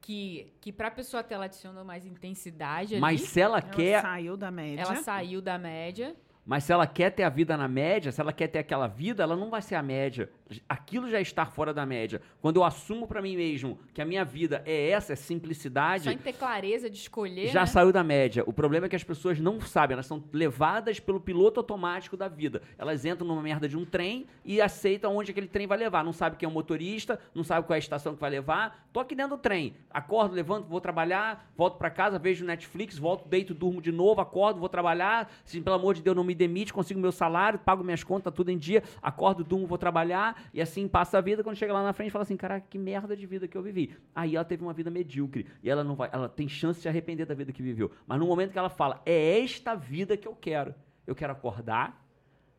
[0.00, 3.00] que, que pra pessoa ter, ela adicionou mais intensidade ali.
[3.00, 4.82] Mas se ela Ela quer, saiu da média.
[4.82, 6.14] ela saiu da média.
[6.46, 9.22] mas se ela quer ter a vida na média, se ela quer ter aquela vida,
[9.24, 10.30] ela não vai ser a média.
[10.68, 12.22] Aquilo já está fora da média.
[12.40, 16.10] Quando eu assumo pra mim mesmo que a minha vida é essa, é simplicidade, Só
[16.10, 17.66] em ter clareza de escolher, já né?
[17.66, 18.42] saiu da média.
[18.46, 22.28] O problema é que as pessoas não sabem, elas são levadas pelo piloto automático da
[22.28, 22.62] vida.
[22.78, 26.02] Elas entram numa merda de um trem e aceitam onde aquele trem vai levar.
[26.02, 28.88] Não sabe quem é o motorista, não sabe qual é a estação que vai levar.
[28.92, 29.74] Tô aqui dentro do trem.
[29.90, 34.60] Acordo, levanto, vou trabalhar, volto pra casa, vejo Netflix, volto, deito, durmo de novo, acordo,
[34.60, 35.30] vou trabalhar.
[35.44, 38.50] Se pelo amor de Deus não me demite, consigo meu salário, pago minhas contas, tudo
[38.50, 38.82] em dia.
[39.02, 41.42] Acordo, durmo, vou trabalhar e assim passa a vida.
[41.42, 43.96] Quando chega lá na frente, fala assim: caraca, que merda de vida que eu vivi.
[44.14, 46.88] Aí ela teve uma vida medíocre e ela não vai, ela tem chance de se
[46.88, 47.90] arrepender da vida que viveu.
[48.06, 50.74] Mas no momento que ela fala: é esta vida que eu quero.
[51.06, 52.04] Eu quero acordar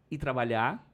[0.09, 0.87] e trabalhar,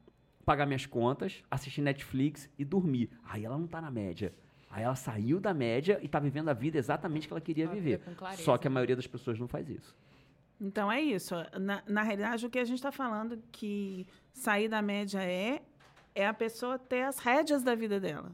[0.44, 3.10] pagar minhas contas, assistir Netflix e dormir.
[3.24, 4.34] Aí ela não tá na média.
[4.70, 7.74] Aí ela saiu da média e tá vivendo a vida exatamente que ela queria Ela
[7.74, 8.02] viver.
[8.36, 9.96] Só que a maioria das pessoas não faz isso.
[10.60, 11.34] Então é isso.
[11.60, 15.62] Na, na realidade, o que a gente está falando que sair da média é
[16.16, 18.32] é a pessoa ter as rédeas da vida dela.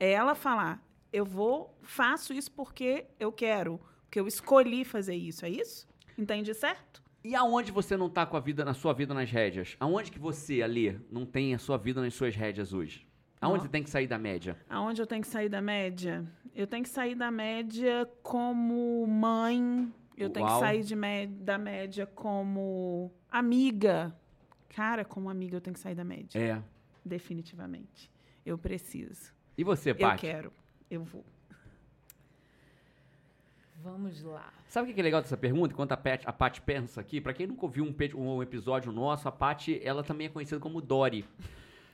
[0.00, 5.44] É ela falar, eu vou, faço isso porque eu quero, porque eu escolhi fazer isso,
[5.44, 5.86] é isso?
[6.18, 7.02] Entende certo?
[7.22, 9.76] E aonde você não tá com a vida na sua vida nas rédeas?
[9.78, 13.06] Aonde que você, Alê, não tem a sua vida nas suas rédeas hoje?
[13.40, 14.56] Aonde você tem que sair da média?
[14.68, 16.24] Aonde eu tenho que sair da média?
[16.54, 20.60] Eu tenho que sair da média como mãe, eu tenho que Uau.
[20.60, 20.94] sair de
[21.26, 24.14] da média como amiga.
[24.68, 26.38] Cara, como amiga eu tenho que sair da média.
[26.38, 26.62] É.
[27.04, 28.10] Definitivamente.
[28.44, 29.32] Eu preciso.
[29.56, 30.20] E você, Eu Paty?
[30.20, 30.52] quero.
[30.90, 31.24] Eu vou.
[33.82, 34.52] Vamos lá.
[34.68, 35.72] Sabe o que é legal dessa pergunta?
[35.74, 39.26] Enquanto a Paty, a Paty pensa aqui, pra quem nunca ouviu um, um episódio nosso,
[39.26, 41.24] a Paty, ela também é conhecida como Dory.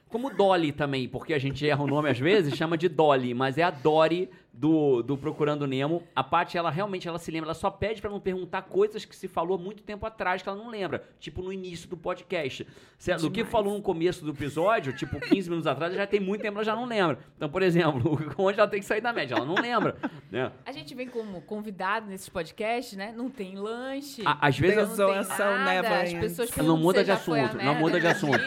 [0.08, 3.58] Como Dolly também, porque a gente erra o nome às vezes, chama de Dolly, mas
[3.58, 6.02] é a Dory do, do Procurando Nemo.
[6.16, 9.14] A Paty, ela realmente ela se lembra, ela só pede pra não perguntar coisas que
[9.14, 12.66] se falou há muito tempo atrás que ela não lembra, tipo no início do podcast.
[12.98, 16.42] Se, do que falou no começo do episódio, tipo 15 minutos atrás, já tem muito
[16.42, 17.18] tempo, ela já não lembra.
[17.36, 19.96] Então, por exemplo, onde ela tem que sair da média, ela não lembra,
[20.30, 20.50] né?
[20.66, 23.12] A gente vem como convidado nesses podcasts, né?
[23.16, 24.22] Não tem lanche.
[24.26, 25.64] A- às vezes não tem nada.
[25.64, 26.20] never As ends.
[26.36, 28.40] pessoas Não muda de assunto, não muda de assunto.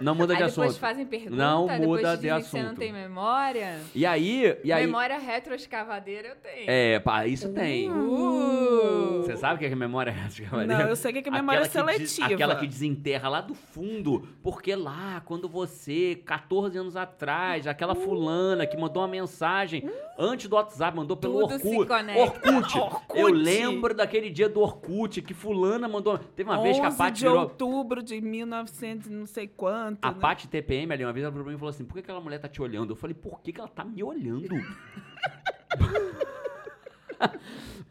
[0.00, 0.80] Não muda de Aí depois assunto.
[0.80, 2.78] fazem pergunta, Não depois muda dizem de que você não assunto.
[2.78, 3.80] tem memória.
[3.94, 6.64] E aí, e aí Memória retroescavadeira eu tenho.
[6.68, 7.90] É, pá, isso tem.
[7.90, 9.22] Uh!
[9.22, 11.62] Você sabe o que é que memória é essa, Não, eu sei que é memória
[11.62, 12.34] Aquela que des- seletiva.
[12.34, 14.28] aquela que desenterra lá do fundo.
[14.42, 20.56] Porque lá, quando você, 14 anos atrás, aquela fulana que mandou uma mensagem antes do
[20.56, 21.88] WhatsApp, mandou pelo Tudo se Orkut.
[21.88, 22.20] conecta.
[22.52, 22.78] Orkut.
[22.78, 23.18] Orkut.
[23.20, 26.18] Eu lembro daquele dia do Orkut, que fulana mandou...
[26.18, 27.40] Teve uma vez que a 11 Paty de virou...
[27.40, 30.04] outubro de 1900 não sei quanto.
[30.04, 30.18] A né?
[30.20, 32.20] Paty TPM ali, uma vez ela virou pra mim e falou assim: por que aquela
[32.20, 32.92] mulher tá te olhando?
[32.92, 34.56] Eu falei, por que, que ela tá me olhando?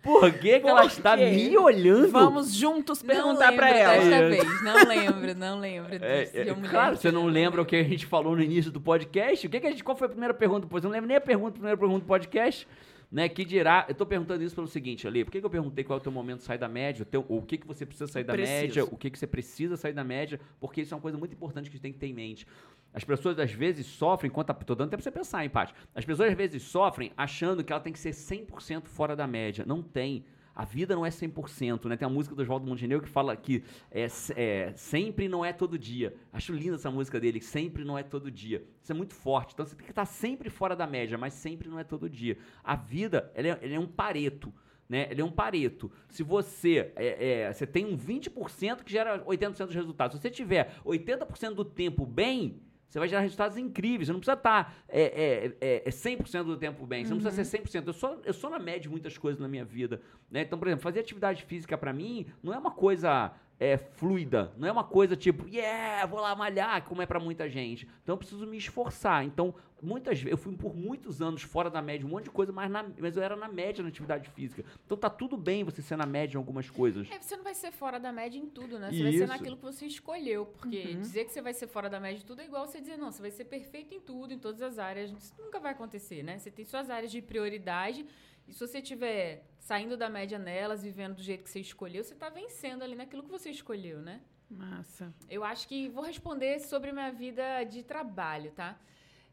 [0.01, 1.29] por que, que ela está quê?
[1.29, 2.09] me olhando?
[2.09, 3.93] Vamos juntos Não perguntar pra ela.
[3.93, 4.29] Desta É.
[4.29, 8.05] vez, não lembro, não lembro É, é, claro, você não lembra o que a gente
[8.05, 9.45] falou no início do podcast?
[9.45, 10.67] O que, que a gente, qual foi a primeira pergunta?
[10.69, 12.67] Pois eu não lembro nem a pergunta, a primeira pergunta do podcast.
[13.09, 15.81] Né, que dirá, eu tô perguntando isso pelo seguinte, Ali, por que, que eu perguntei
[15.81, 17.85] qual é o teu momento de sair da média, o, teu- o que, que você
[17.85, 18.59] precisa sair da Preciso.
[18.59, 21.31] média, o que, que você precisa sair da média, porque isso é uma coisa muito
[21.33, 22.45] importante que a gente tem que ter em mente.
[22.93, 25.73] As pessoas às vezes sofrem, enquanto tô dando tempo pra você pensar, hein, Paty?
[25.95, 29.63] As pessoas às vezes sofrem achando que ela tem que ser 100% fora da média.
[29.65, 30.25] Não tem.
[30.57, 31.95] A vida não é 100%, né?
[31.95, 35.77] Tem a música do Oswaldo Montenegro que fala que é, é, sempre não é todo
[35.77, 36.15] dia.
[36.33, 38.63] Acho linda essa música dele, sempre não é todo dia.
[38.81, 39.53] Isso é muito forte.
[39.53, 42.39] Então você tem que estar sempre fora da média, mas sempre não é todo dia.
[42.63, 44.51] A vida, ela é, ela é um pareto.
[44.89, 45.07] Né?
[45.11, 45.91] Ele é um pareto.
[46.09, 50.17] Se você é, é, você tem um 20% que gera 80% dos resultados.
[50.17, 54.07] Se você tiver 80% do tempo bem, você vai gerar resultados incríveis.
[54.07, 57.03] Você não precisa estar é, é, é, é 100% do tempo bem.
[57.03, 57.87] Você não precisa ser 100%.
[57.87, 60.01] Eu sou, eu sou na média de muitas coisas na minha vida.
[60.31, 60.41] Né?
[60.41, 64.53] Então, por exemplo, fazer atividade física pra mim não é uma coisa é, fluida.
[64.57, 67.87] Não é uma coisa tipo, yeah, vou lá malhar, como é pra muita gente.
[68.03, 69.25] Então, eu preciso me esforçar.
[69.25, 72.51] Então, muitas vezes, eu fui por muitos anos fora da média, um monte de coisa,
[72.51, 74.63] mas, na- mas eu era na média na atividade física.
[74.85, 77.07] Então, tá tudo bem você ser na média em algumas coisas.
[77.11, 78.91] É, você não vai ser fora da média em tudo, né?
[78.91, 79.27] Você vai ser Isso.
[79.27, 80.45] naquilo que você escolheu.
[80.45, 81.01] Porque Uhum.
[81.01, 83.11] dizer que você vai ser fora da média em tudo é igual você dizer, não,
[83.11, 85.11] você vai ser perfeito em tudo, em todas as áreas.
[85.11, 86.37] Isso nunca vai acontecer, né?
[86.39, 88.05] Você tem suas áreas de prioridade.
[88.47, 92.15] E se você estiver saindo da média nelas, vivendo do jeito que você escolheu, você
[92.15, 94.21] tá vencendo ali naquilo que você escolheu, né?
[94.49, 95.13] Massa.
[95.29, 98.79] Eu acho que vou responder sobre minha vida de trabalho, tá?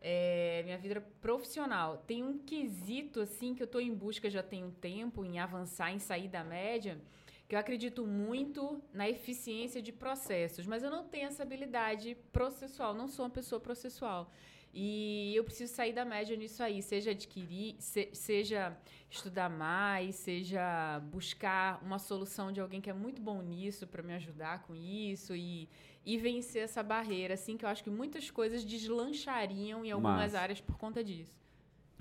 [0.07, 2.05] É, minha vida profissional.
[2.07, 5.93] Tem um quesito, assim, que eu tô em busca já tem um tempo, em avançar,
[5.93, 7.01] em sair da média,
[7.49, 12.93] que eu acredito muito na eficiência de processos, mas eu não tenho essa habilidade processual,
[12.93, 14.31] não sou uma pessoa processual.
[14.77, 18.77] E eu preciso sair da média nisso aí, seja adquirir, se- seja
[19.09, 24.13] estudar mais, seja buscar uma solução de alguém que é muito bom nisso para me
[24.15, 25.69] ajudar com isso e,
[26.05, 30.41] e vencer essa barreira, assim, que eu acho que muitas coisas deslanchariam em algumas Massa.
[30.41, 31.39] áreas por conta disso.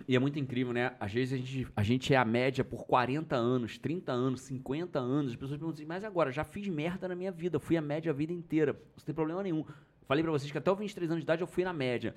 [0.07, 0.95] E é muito incrível, né?
[0.99, 4.97] Às vezes a gente, a gente é a média por 40 anos, 30 anos, 50
[4.99, 5.31] anos.
[5.31, 8.09] As pessoas perguntam assim, mas agora, já fiz merda na minha vida, fui a média
[8.11, 8.73] a vida inteira.
[8.97, 9.63] Não tem problema nenhum.
[10.07, 12.15] Falei pra vocês que até os 23 anos de idade eu fui na média.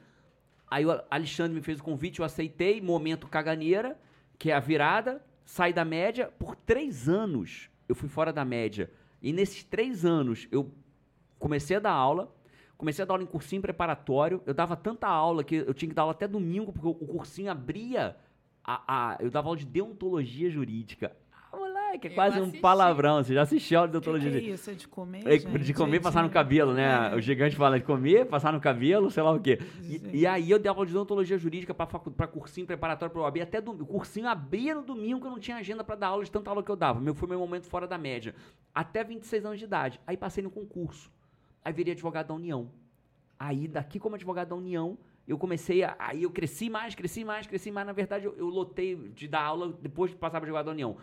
[0.69, 3.99] Aí o Alexandre me fez o convite, eu aceitei, momento caganeira,
[4.39, 6.33] que é a virada, saí da média.
[6.39, 8.91] Por três anos eu fui fora da média.
[9.23, 10.71] E nesses três anos eu
[11.39, 12.35] comecei a dar aula,
[12.77, 14.43] comecei a dar aula em cursinho preparatório.
[14.45, 17.07] Eu dava tanta aula que eu tinha que dar aula até domingo, porque o o
[17.07, 18.17] cursinho abria.
[18.65, 21.17] A, a- eu dava aula de deontologia jurídica.
[21.97, 23.23] Moleque, é Eu quase um palavrão.
[23.23, 24.71] Você já assistiu a O que, que é isso?
[24.71, 25.27] É de comer?
[25.27, 25.59] É, gente?
[25.59, 27.13] de comer, É passar no cabelo, né?
[27.13, 27.17] É.
[27.17, 29.59] O gigante fala de comer, passar no cabelo, sei lá o quê.
[29.83, 33.41] E, e aí eu dava aula de odontologia jurídica pra, pra cursinho preparatório pra OAB.
[33.41, 33.85] Até domingo.
[33.85, 36.51] O cursinho abria no domingo que eu não tinha agenda pra dar aula de tanta
[36.51, 37.01] aula que eu dava.
[37.01, 38.35] Meu, foi meu momento fora da média.
[38.75, 40.01] Até 26 anos de idade.
[40.07, 41.11] Aí passei no concurso.
[41.65, 42.71] Aí virei advogado da União.
[43.39, 45.97] Aí daqui como advogado da União, eu comecei a.
[45.99, 47.87] Aí eu cresci mais, cresci mais, cresci mais.
[47.87, 50.97] Na verdade, eu, eu lotei de dar aula depois de passar para advogado da União.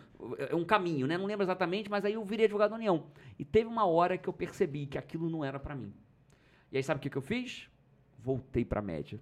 [0.50, 1.18] É um caminho, né?
[1.18, 3.06] Não lembro exatamente, mas aí eu virei advogado da União.
[3.38, 5.92] E teve uma hora que eu percebi que aquilo não era para mim.
[6.72, 7.68] E aí sabe o que, que eu fiz?
[8.18, 9.20] Voltei para média.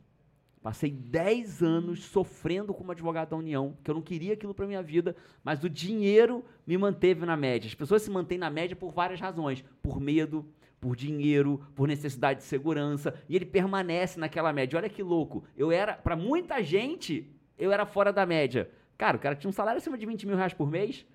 [0.62, 4.80] Passei 10 anos sofrendo como advogado da União, que eu não queria aquilo para minha
[4.80, 7.66] vida, mas o dinheiro me manteve na média.
[7.66, 10.46] As pessoas se mantêm na média por várias razões, por medo,
[10.82, 14.76] por dinheiro, por necessidade de segurança, e ele permanece naquela média.
[14.76, 15.44] Olha que louco.
[15.56, 18.68] Eu era, para muita gente, eu era fora da média.
[18.98, 21.06] Cara, o cara tinha um salário acima de 20 mil reais por mês.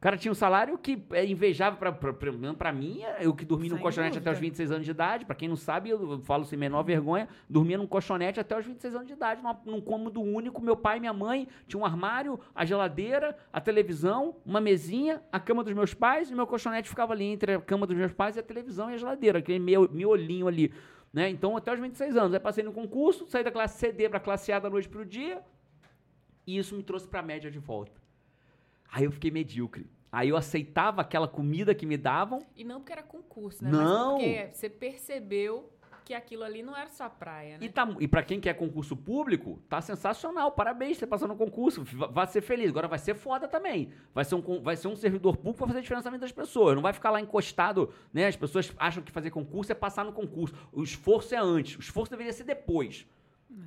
[0.00, 3.74] O cara tinha um salário que é invejável pra mim, é eu que dormi num
[3.76, 4.46] Sem colchonete até os dúvida.
[4.48, 7.86] 26 anos de idade, pra quem não sabe, eu falo sem menor vergonha, dormia num
[7.86, 11.12] colchonete até os 26 anos de idade, numa- num cômodo único, meu pai e minha
[11.12, 16.30] mãe tinham um armário, a geladeira, a televisão, uma mesinha, a cama dos meus pais,
[16.30, 18.94] e meu colchonete ficava ali entre a cama dos meus pais e a televisão e
[18.94, 20.72] a geladeira, aquele meu, miolinho ali,
[21.12, 21.28] né?
[21.28, 24.50] Então, até os 26 anos, aí passei no concurso, saí da classe CD pra classe
[24.50, 25.42] A da noite pro dia,
[26.46, 28.00] e isso me trouxe pra média de volta.
[28.92, 29.86] Aí eu fiquei medíocre.
[30.12, 32.40] Aí eu aceitava aquela comida que me davam.
[32.56, 33.70] E não porque era concurso, né?
[33.70, 34.14] Não.
[34.18, 35.70] Mas porque você percebeu
[36.04, 37.64] que aquilo ali não era sua praia, né?
[37.64, 40.50] E, tá, e para quem quer concurso público, tá sensacional.
[40.50, 41.84] Parabéns, você passou no concurso.
[41.84, 42.68] va- Vai ser feliz.
[42.70, 43.92] Agora vai ser foda também.
[44.12, 46.74] Vai ser um, vai ser um servidor público pra fazer diferença na vida das pessoas.
[46.74, 48.26] Não vai ficar lá encostado, né?
[48.26, 50.52] As pessoas acham que fazer concurso é passar no concurso.
[50.72, 51.76] O esforço é antes.
[51.76, 53.06] O esforço deveria ser depois.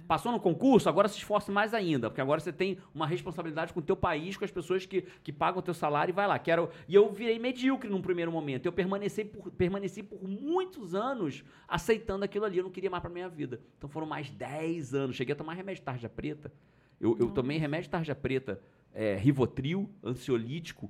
[0.08, 3.80] Passou no concurso, agora se esforce mais ainda, porque agora você tem uma responsabilidade com
[3.80, 6.38] o teu país, com as pessoas que, que pagam o teu salário e vai lá.
[6.40, 8.66] Quero, e eu virei medíocre num primeiro momento.
[8.66, 12.58] Eu permaneci por, permaneci por muitos anos aceitando aquilo ali.
[12.58, 13.60] Eu não queria mais pra minha vida.
[13.78, 15.16] Então foram mais 10 anos.
[15.16, 16.52] Cheguei a tomar remédio de tarja preta.
[17.00, 18.62] Eu, eu tomei remédio de tarja preta,
[18.94, 20.90] é, Rivotril, ansiolítico,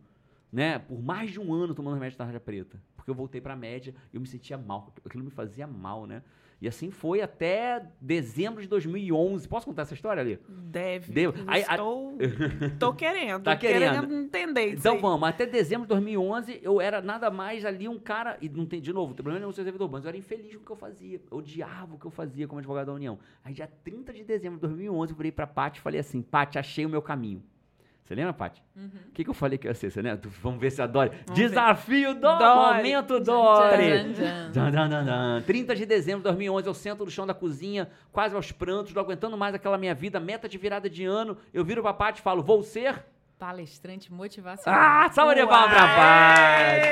[0.52, 0.78] né?
[0.78, 2.80] Por mais de um ano tomando remédio de tarja preta.
[2.96, 4.94] Porque eu voltei pra média e eu me sentia mal.
[5.04, 6.22] Aquilo me fazia mal, né?
[6.64, 9.46] E assim foi até dezembro de 2011.
[9.50, 10.40] Posso contar essa história ali?
[10.48, 11.12] Deve.
[11.12, 11.34] Deu.
[11.46, 12.18] Aí, a- Estou,
[12.80, 13.44] tô querendo.
[13.44, 14.08] Tá querendo.
[14.08, 14.14] querendo.
[14.14, 15.02] entender isso Então aí.
[15.02, 18.80] vamos, até dezembro de 2011 eu era nada mais ali um cara, e não tem,
[18.80, 20.72] de novo, não tem problema nenhum ser servidor, mas eu era infeliz com o que
[20.72, 23.20] eu fazia, eu odiava o que eu fazia como advogado da União.
[23.44, 26.58] Aí dia 30 de dezembro de 2011 eu virei pra Paty e falei assim, Paty,
[26.58, 27.44] achei o meu caminho.
[28.14, 28.62] Você lembra, Paty?
[28.76, 29.90] O que, que eu falei que ia ser?
[29.90, 30.22] Você lembra?
[30.44, 31.10] Vamos ver se adore.
[31.26, 31.50] Vamos ver.
[31.50, 32.78] Desafio do Dori.
[32.78, 34.14] momento Dori.
[34.14, 34.52] tchan.
[34.54, 35.42] Dan, dan, dan, dan.
[35.42, 39.02] 30 de dezembro de 2011, eu sento no chão da cozinha, quase aos prantos, não
[39.02, 41.36] aguentando mais aquela minha vida, meta de virada de ano.
[41.52, 43.04] Eu viro pra Paty e falo, vou ser...
[43.40, 44.80] Palestrante motivacional.
[44.80, 46.88] Ah, salva de palmas pra Paty!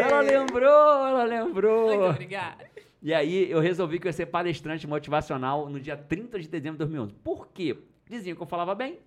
[0.00, 1.88] Ela lembrou, ela lembrou.
[1.88, 2.64] Muito obrigada.
[3.02, 6.72] E aí eu resolvi que eu ia ser palestrante motivacional no dia 30 de dezembro
[6.72, 7.12] de 2011.
[7.22, 7.76] Por quê?
[8.08, 8.98] Diziam que eu falava bem,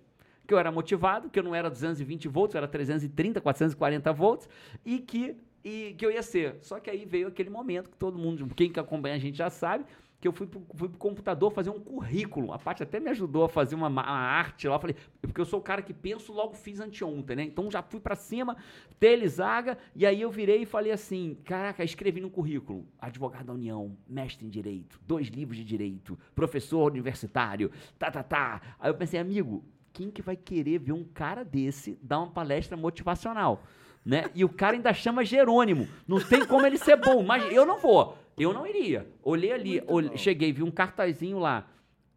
[0.48, 4.48] que eu era motivado, que eu não era 220 volts, eu era 330, 440 volts
[4.84, 6.56] e que, e que eu ia ser.
[6.62, 9.50] Só que aí veio aquele momento que todo mundo, quem que acompanha a gente já
[9.50, 9.84] sabe,
[10.20, 12.50] que eu fui pro, fui pro computador fazer um currículo.
[12.52, 14.74] A Paty até me ajudou a fazer uma, ma- uma arte lá.
[14.76, 17.42] Eu falei, porque eu sou o cara que penso, logo fiz anteontem, né?
[17.44, 18.56] Então já fui pra cima,
[18.98, 23.96] telezaga, e aí eu virei e falei assim: caraca, escrevi no currículo: advogado da União,
[24.08, 28.60] mestre em direito, dois livros de direito, professor universitário, tá, tá, tá.
[28.80, 29.62] Aí eu pensei, amigo,
[29.98, 33.64] quem que vai querer ver um cara desse dar uma palestra motivacional?
[34.06, 34.30] Né?
[34.32, 35.88] E o cara ainda chama Jerônimo.
[36.06, 38.16] Não tem como ele ser bom, mas eu não vou.
[38.38, 39.08] Eu não iria.
[39.24, 41.66] Olhei ali, olhei- cheguei, vi um cartazinho lá,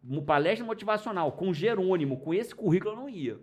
[0.02, 3.36] uma palestra motivacional com Jerônimo, com esse currículo eu não ia.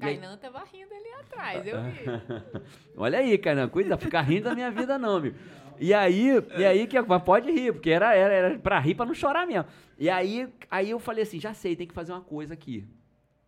[0.00, 2.04] Kainan tava rindo ali atrás, eu vi.
[2.96, 5.34] Olha aí, cara, cuida, ficar rindo da minha vida não, meu.
[5.78, 9.04] E aí, e aí que mas pode rir, porque era era, era para rir para
[9.04, 9.66] não chorar mesmo.
[9.98, 12.88] E aí, aí eu falei assim, já sei, tem que fazer uma coisa aqui.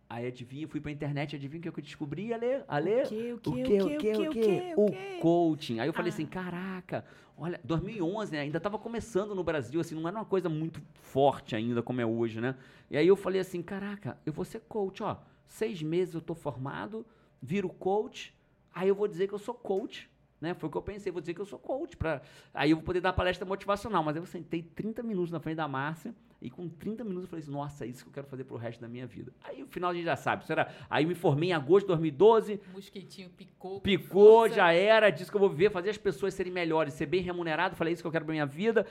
[0.09, 2.63] Aí adivinha, fui pra internet, adivinha o que eu descobri, Ale?
[2.67, 3.01] Ale?
[3.01, 3.33] O quê?
[3.33, 3.51] O quê?
[3.51, 3.81] O quê?
[3.81, 4.27] O quê?
[4.29, 4.73] O quê?
[5.17, 5.79] O coaching.
[5.81, 6.13] Aí eu falei Ah.
[6.13, 7.03] assim, caraca,
[7.37, 8.39] olha, 2011, né?
[8.39, 12.05] Ainda tava começando no Brasil, assim, não era uma coisa muito forte ainda como é
[12.05, 12.55] hoje, né?
[12.89, 15.17] E aí eu falei assim, caraca, eu vou ser coach, ó.
[15.45, 17.05] Seis meses eu tô formado,
[17.41, 18.33] viro coach,
[18.73, 20.09] aí eu vou dizer que eu sou coach.
[20.39, 20.53] Né?
[20.53, 21.97] Foi o que eu pensei, vou dizer que eu sou coach.
[21.97, 22.21] Pra...
[22.53, 24.03] Aí eu vou poder dar palestra motivacional.
[24.03, 27.29] Mas aí eu sentei 30 minutos na frente da Márcia e com 30 minutos eu
[27.29, 29.33] falei assim, nossa, é isso que eu quero fazer pro resto da minha vida.
[29.43, 30.43] Aí o final a gente já sabe.
[30.43, 30.71] Isso era...
[30.89, 33.81] Aí eu me formei em agosto de 2012, O mosquitinho picou.
[33.81, 37.21] Picou, já era, disse que eu vou viver, fazer as pessoas serem melhores, ser bem
[37.21, 38.85] remunerado, falei isso que eu quero pra minha vida,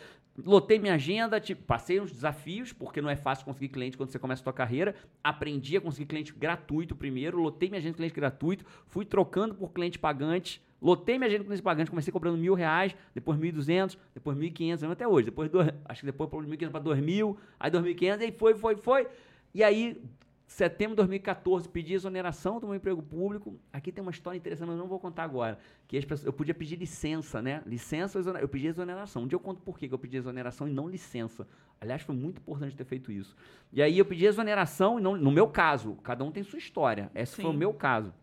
[0.45, 4.19] lotei minha agenda, tipo, passei uns desafios, porque não é fácil conseguir cliente quando você
[4.19, 8.15] começa a sua carreira, aprendi a conseguir cliente gratuito primeiro, lotei minha agenda de cliente
[8.15, 12.55] gratuito, fui trocando por cliente pagante, lotei minha agenda de cliente pagante, comecei cobrando mil
[12.55, 15.51] reais, depois mil e duzentos, depois mil e quinhentos, até hoje, depois,
[15.85, 18.33] acho que depois mil e quinhentos para dois mil, aí dois mil e quinhentos, aí
[18.33, 19.07] foi, foi, foi,
[19.55, 20.03] e aí
[20.47, 23.59] setembro de 2014, pedi exoneração do meu emprego público.
[23.73, 25.59] Aqui tem uma história interessante, mas eu não vou contar agora.
[25.89, 27.63] Que as pessoas, eu podia pedir licença, né?
[27.67, 28.45] Licença ou exoneração.
[28.45, 29.23] Eu pedi exoneração.
[29.23, 31.47] Um dia eu conto por que eu pedi exoneração e não licença.
[31.81, 33.37] Aliás, foi muito importante ter feito isso.
[33.73, 37.11] E aí eu pedi exoneração, e não, no meu caso, cada um tem sua história.
[37.15, 37.59] Esse foi o Sim.
[37.59, 38.15] meu caso.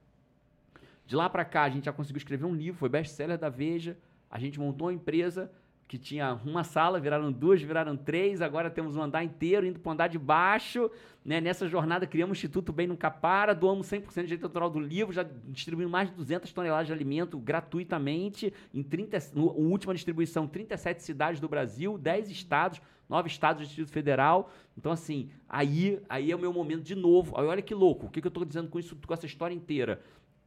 [1.05, 3.97] De lá pra cá, a gente já conseguiu escrever um livro, foi best-seller da Veja.
[4.29, 5.51] A gente montou uma empresa
[5.93, 9.89] que tinha uma sala, viraram duas, viraram três, agora temos um andar inteiro, indo para
[9.89, 10.89] o andar de baixo.
[11.23, 11.39] Né?
[11.39, 15.13] Nessa jornada, criamos o Instituto Bem Nunca Para, doamos 100% de direito autoral do livro,
[15.13, 21.03] já distribuímos mais de 200 toneladas de alimento gratuitamente, em 30, no, última distribuição, 37
[21.03, 24.49] cidades do Brasil, 10 estados, 9 estados do Distrito Federal.
[24.75, 27.37] Então, assim, aí, aí é o meu momento de novo.
[27.37, 29.53] Aí, olha que louco, o que, que eu estou dizendo com isso, com essa história
[29.53, 30.01] inteira?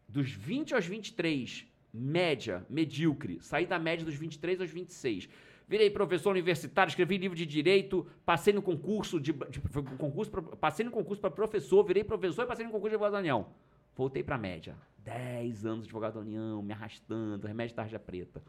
[0.09, 5.29] Dos 20 aos 23, média, medíocre, saí da média dos 23 aos 26.
[5.69, 9.61] Virei professor universitário, escrevi livro de direito, passei no concurso de, de-
[9.99, 13.13] concurso, pra- passei no concurso para professor, virei professor e passei no concurso de advogado
[13.15, 13.49] da União.
[13.97, 14.77] Voltei para média.
[14.99, 18.41] 10 anos de advogado da União, me arrastando, remédio de tarja preta.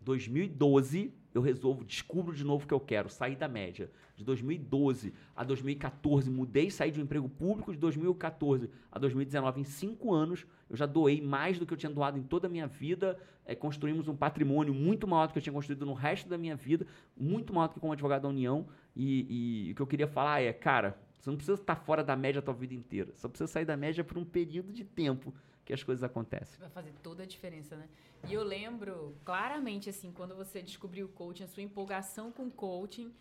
[0.00, 3.90] 2012, eu resolvo, descubro de novo o que eu quero, sair da média.
[4.16, 7.72] De 2012 a 2014, mudei, saí de um emprego público.
[7.72, 11.90] De 2014 a 2019, em cinco anos, eu já doei mais do que eu tinha
[11.90, 13.18] doado em toda a minha vida.
[13.44, 16.54] É, construímos um patrimônio muito maior do que eu tinha construído no resto da minha
[16.54, 18.66] vida, muito maior do que como advogado da União.
[18.94, 22.14] E, e o que eu queria falar é, cara, você não precisa estar fora da
[22.14, 23.10] média a tua vida inteira.
[23.16, 26.58] Só precisa sair da média por um período de tempo que as coisas acontecem.
[26.58, 27.88] Vai fazer toda a diferença, né?
[28.28, 32.50] E eu lembro claramente, assim, quando você descobriu o coaching, a sua empolgação com o
[32.50, 33.12] coaching.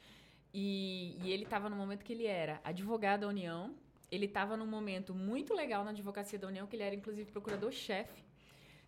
[0.53, 3.73] E, e ele estava no momento que ele era advogado da União.
[4.11, 8.23] Ele estava num momento muito legal na advocacia da União, que ele era, inclusive, procurador-chefe.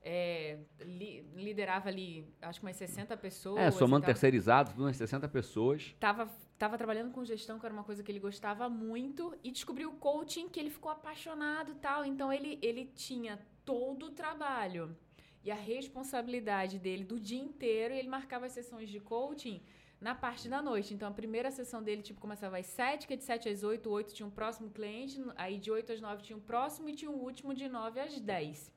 [0.08, 3.60] É, li, liderava ali, acho que umas 60 pessoas.
[3.60, 5.96] É, somando terceirizados, umas 60 pessoas.
[6.00, 9.90] Tava, tava trabalhando com gestão, que era uma coisa que ele gostava muito, e descobriu
[9.90, 12.06] o coaching, que ele ficou apaixonado tal.
[12.06, 14.96] Então, ele, ele tinha todo o trabalho
[15.44, 19.62] e a responsabilidade dele do dia inteiro, e ele marcava as sessões de coaching
[20.00, 20.94] na parte da noite.
[20.94, 23.90] Então, a primeira sessão dele, tipo, começava às 7, que é de 7 às 8,
[23.90, 27.12] 8 tinha um próximo cliente, aí de 8 às 9 tinha um próximo e tinha
[27.12, 28.72] um último de 9 às 10.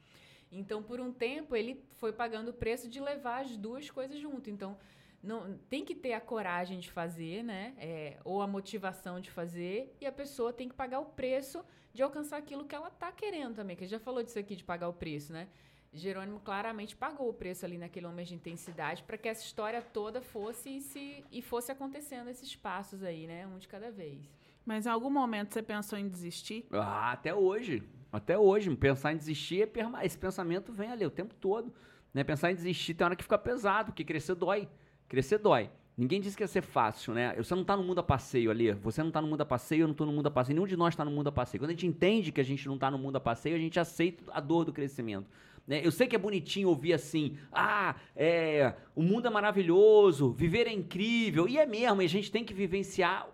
[0.51, 4.49] Então, por um tempo, ele foi pagando o preço de levar as duas coisas junto.
[4.51, 4.79] Então,
[5.23, 7.75] não, tem que ter a coragem de fazer, né?
[7.79, 12.03] É, ou a motivação de fazer, e a pessoa tem que pagar o preço de
[12.03, 13.77] alcançar aquilo que ela tá querendo também.
[13.77, 15.49] Que já falou disso aqui de pagar o preço, né?
[15.93, 20.21] Jerônimo claramente pagou o preço ali naquele momento de intensidade para que essa história toda
[20.21, 23.47] fosse e, se, e fosse acontecendo esses passos aí, né?
[23.47, 24.31] Um de cada vez.
[24.65, 26.67] Mas em algum momento você pensou em desistir?
[26.71, 27.83] Ah, até hoje.
[28.13, 28.75] Até hoje.
[28.77, 31.73] Pensar em desistir, é esse pensamento vem ali o tempo todo.
[32.13, 32.23] Né?
[32.23, 34.69] Pensar em desistir tem hora que fica pesado, porque crescer dói.
[35.09, 35.71] Crescer dói.
[35.97, 37.35] Ninguém disse que ia ser fácil, né?
[37.37, 38.71] Você não está no mundo a passeio ali.
[38.73, 40.55] Você não está no mundo a passeio, eu não estou no mundo a passeio.
[40.55, 41.61] Nenhum de nós está no mundo a passeio.
[41.61, 43.81] Quando a gente entende que a gente não está no mundo a passeio, a gente
[43.81, 45.27] aceita a dor do crescimento.
[45.67, 45.81] Né?
[45.85, 50.73] Eu sei que é bonitinho ouvir assim, ah, é, o mundo é maravilhoso, viver é
[50.73, 51.49] incrível.
[51.49, 53.27] E é mesmo, e a gente tem que vivenciar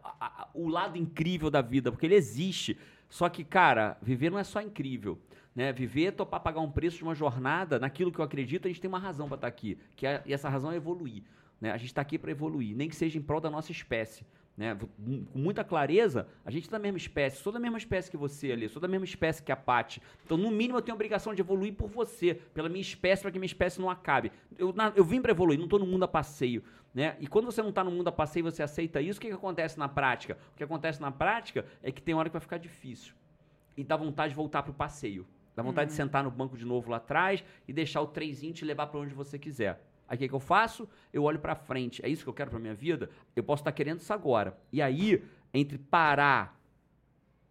[0.55, 2.79] o lado incrível da vida, porque ele existe.
[3.11, 5.19] Só que, cara, viver não é só incrível.
[5.55, 5.73] Né?
[5.73, 8.81] Viver é topar pagar um preço de uma jornada, naquilo que eu acredito, a gente
[8.81, 9.79] tem uma razão para estar tá aqui.
[9.95, 11.23] Que é, e essa razão é evoluir.
[11.65, 11.71] Né?
[11.71, 14.23] A gente está aqui para evoluir, nem que seja em prol da nossa espécie.
[14.55, 14.77] Né?
[15.33, 18.53] Com muita clareza, a gente é da mesma espécie, sou da mesma espécie que você
[18.53, 20.03] ali, sou da mesma espécie que a Paty.
[20.27, 23.31] Então, no mínimo, eu tenho a obrigação de evoluir por você, pela minha espécie, para
[23.31, 24.31] que minha espécie não acabe.
[24.59, 26.63] Eu, na, eu vim para evoluir, não estou no mundo a passeio.
[26.93, 27.17] Né?
[27.19, 29.29] E quando você não está no mundo a passeio e você aceita isso, o que,
[29.29, 30.37] que acontece na prática?
[30.53, 33.15] O que acontece na prática é que tem hora que vai ficar difícil.
[33.75, 35.27] E dá vontade de voltar para o passeio.
[35.57, 35.93] Dá vontade uhum.
[35.93, 39.01] de sentar no banco de novo lá atrás e deixar o trenzinho te levar para
[39.01, 39.81] onde você quiser.
[40.09, 40.89] Aí o que, que eu faço?
[41.13, 42.05] Eu olho para frente.
[42.05, 43.11] É isso que eu quero para minha vida?
[43.35, 44.57] Eu posso estar querendo isso agora.
[44.73, 46.61] E aí, entre parar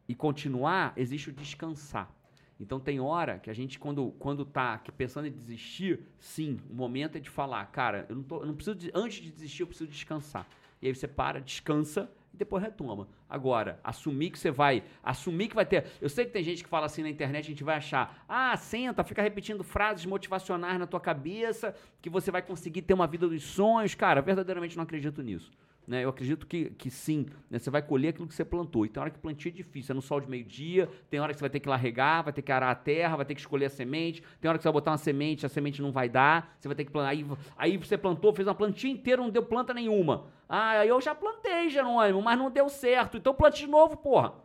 [0.07, 2.13] e continuar, existe o descansar.
[2.59, 7.17] Então tem hora que a gente, quando, quando tá pensando em desistir, sim, o momento
[7.17, 9.67] é de falar, cara, eu não, tô, eu não preciso, de, antes de desistir, eu
[9.67, 10.47] preciso descansar.
[10.81, 13.07] E aí você para, descansa e depois retoma.
[13.29, 15.85] Agora, assumir que você vai, assumir que vai ter.
[16.01, 18.55] Eu sei que tem gente que fala assim na internet, a gente vai achar, ah,
[18.57, 23.27] senta, fica repetindo frases motivacionais na tua cabeça, que você vai conseguir ter uma vida
[23.27, 23.93] dos sonhos.
[23.93, 25.51] Cara, verdadeiramente não acredito nisso.
[25.85, 26.03] Né?
[26.03, 27.59] Eu acredito que, que sim, né?
[27.59, 28.85] você vai colher aquilo que você plantou.
[28.85, 31.39] E tem hora que plantio é difícil, é no sol de meio-dia, tem hora que
[31.39, 33.65] você vai ter que largar, vai ter que arar a terra, vai ter que escolher
[33.65, 36.55] a semente, tem hora que você vai botar uma semente, a semente não vai dar,
[36.57, 37.09] você vai ter que plantar.
[37.09, 37.25] Aí,
[37.57, 40.27] aí você plantou, fez uma plantinha inteira, não deu planta nenhuma.
[40.47, 43.17] Ah, aí eu já plantei, Jerônimo, mas não deu certo.
[43.17, 44.35] Então plante de novo, porra.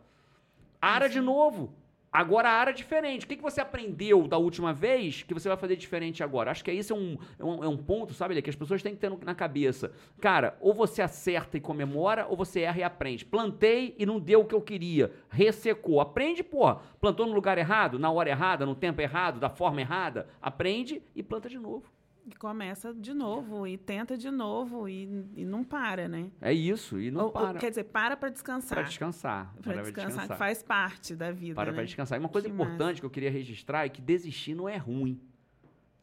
[0.81, 1.73] Ara de novo.
[2.11, 3.25] Agora a área é diferente.
[3.25, 6.49] O que, que você aprendeu da última vez que você vai fazer diferente agora?
[6.49, 8.95] Acho que isso é um, é um, é um ponto, sabe, que as pessoas têm
[8.95, 9.91] que ter na cabeça.
[10.19, 13.25] Cara, ou você acerta e comemora, ou você erra e aprende.
[13.25, 15.11] Plantei e não deu o que eu queria.
[15.29, 16.01] Ressecou.
[16.01, 16.81] Aprende, porra.
[16.99, 20.27] Plantou no lugar errado, na hora errada, no tempo errado, da forma errada.
[20.41, 21.98] Aprende e planta de novo.
[22.25, 26.29] E começa de novo, e tenta de novo, e, e não para, né?
[26.41, 27.53] É isso, e não ou, para.
[27.53, 28.77] Ou, quer dizer, para para descansar.
[28.77, 29.55] Para descansar.
[29.61, 31.55] Para descansar, descansar, que faz parte da vida.
[31.55, 31.75] Para né?
[31.75, 32.17] para descansar.
[32.17, 32.99] E uma coisa que importante massa.
[32.99, 35.19] que eu queria registrar é que desistir não é ruim.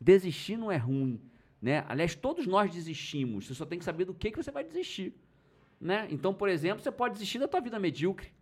[0.00, 1.20] Desistir não é ruim.
[1.60, 1.84] Né?
[1.88, 3.46] Aliás, todos nós desistimos.
[3.46, 5.14] Você só tem que saber do que, que você vai desistir.
[5.80, 6.06] Né?
[6.10, 8.32] Então, por exemplo, você pode desistir da tua vida medíocre.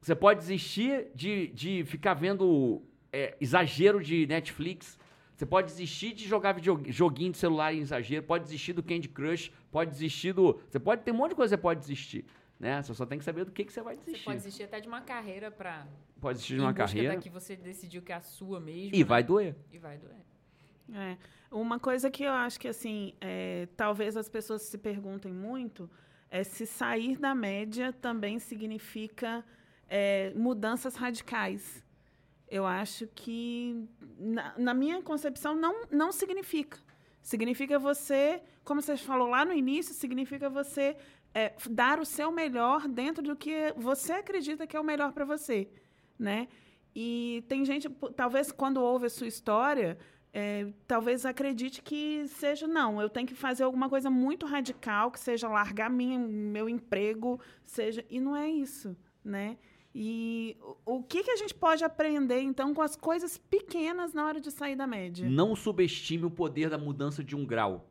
[0.00, 4.98] Você pode desistir de, de ficar vendo é, exagero de Netflix.
[5.40, 6.54] Você pode desistir de jogar
[6.88, 10.60] joguinho de celular em exagero, pode desistir do Candy Crush, pode desistir do.
[10.68, 12.26] Você pode ter um monte de coisa que você pode desistir.
[12.58, 12.82] Né?
[12.82, 14.18] Você só tem que saber do que, que você vai desistir.
[14.18, 15.86] Você pode desistir até de uma carreira para.
[16.20, 17.16] Pode desistir de uma carreira.
[17.16, 18.94] que você decidiu que é a sua mesmo.
[18.94, 19.04] E né?
[19.04, 19.56] vai doer.
[19.72, 20.12] E vai doer.
[20.92, 21.16] É.
[21.50, 25.88] Uma coisa que eu acho que, assim, é, talvez as pessoas se perguntem muito
[26.30, 29.42] é se sair da média também significa
[29.88, 31.82] é, mudanças radicais
[32.50, 33.86] eu acho que,
[34.18, 36.78] na, na, minha concepção, não, não significa.
[37.22, 40.96] Significa você, como você falou lá no início, significa você
[41.32, 45.24] é, dar o seu melhor dentro do que você acredita que é o melhor para
[45.24, 45.68] você,
[46.18, 46.48] né?
[46.94, 49.96] E tem gente, talvez quando ouve a sua história,
[50.32, 55.20] é, talvez acredite que seja, não, eu tenho que fazer alguma coisa muito radical, que
[55.20, 58.04] seja largar minha, meu emprego, seja.
[58.10, 59.56] E não é isso, né?
[59.94, 64.40] E o, que, que a gente pode aprender, então, com as coisas pequenas na hora
[64.40, 65.28] de sair da média?
[65.28, 67.88] Não subestime o poder da mudança de um grau.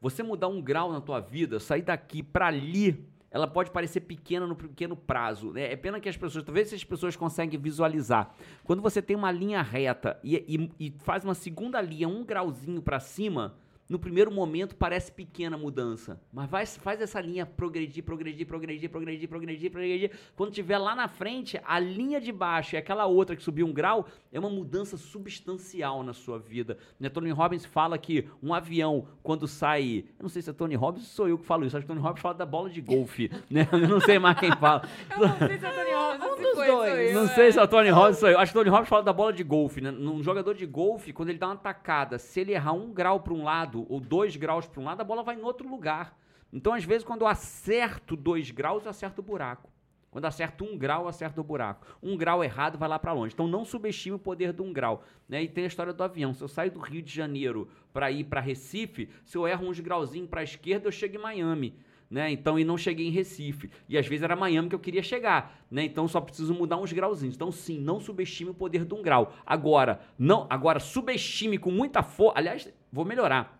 [0.00, 4.46] Você mudar um grau na tua vida, sair daqui para ali, ela pode parecer pequena
[4.46, 5.52] no pequeno prazo.
[5.52, 5.72] Né?
[5.72, 8.34] É pena que as pessoas, talvez as pessoas conseguem visualizar.
[8.64, 12.80] Quando você tem uma linha reta e, e, e faz uma segunda linha, um grauzinho
[12.80, 13.56] para cima,
[13.90, 19.28] no primeiro momento parece pequena mudança, mas vai, faz essa linha progredir, progredir, progredir, progredir,
[19.28, 20.10] progredir, progredir.
[20.36, 23.72] Quando tiver lá na frente, a linha de baixo e aquela outra que subiu um
[23.72, 26.78] grau, é uma mudança substancial na sua vida.
[27.00, 27.08] Né?
[27.08, 30.04] Tony Robbins fala que um avião, quando sai.
[30.16, 31.76] Eu não sei se é Tony Robbins ou sou eu que falo isso.
[31.76, 33.28] Acho que Tony Robbins fala da bola de golfe.
[33.50, 33.68] né?
[33.72, 34.88] Eu não sei mais quem fala.
[35.10, 36.30] eu não sei se é Tony Robbins.
[36.30, 37.14] Um dos dois.
[37.14, 38.38] não sei se é Tony Robbins sou eu.
[38.38, 39.80] Acho que Tony Robbins fala da bola de golfe.
[39.80, 39.90] Né?
[39.90, 43.34] Um jogador de golfe, quando ele dá uma tacada, se ele errar um grau para
[43.34, 46.18] um lado ou dois graus para um lado, a bola vai em outro lugar.
[46.52, 49.70] Então, às vezes, quando eu acerto dois graus, eu acerto o buraco.
[50.10, 51.86] Quando acerto um grau, acerto o buraco.
[52.02, 53.32] Um grau errado vai lá para longe.
[53.32, 55.04] Então não subestime o poder de um grau.
[55.28, 55.44] Né?
[55.44, 56.34] E tem a história do avião.
[56.34, 59.78] Se eu saio do Rio de Janeiro para ir para Recife, se eu erro uns
[59.78, 61.76] grauzinhos para a esquerda, eu chego em Miami.
[62.10, 62.32] Né?
[62.32, 63.70] Então, e não cheguei em Recife.
[63.88, 65.84] E às vezes era Miami que eu queria chegar, né?
[65.84, 67.36] Então só preciso mudar uns grauzinhos.
[67.36, 69.32] Então, sim, não subestime o poder de um grau.
[69.46, 72.36] Agora, não, agora subestime com muita força.
[72.36, 73.59] Aliás, vou melhorar.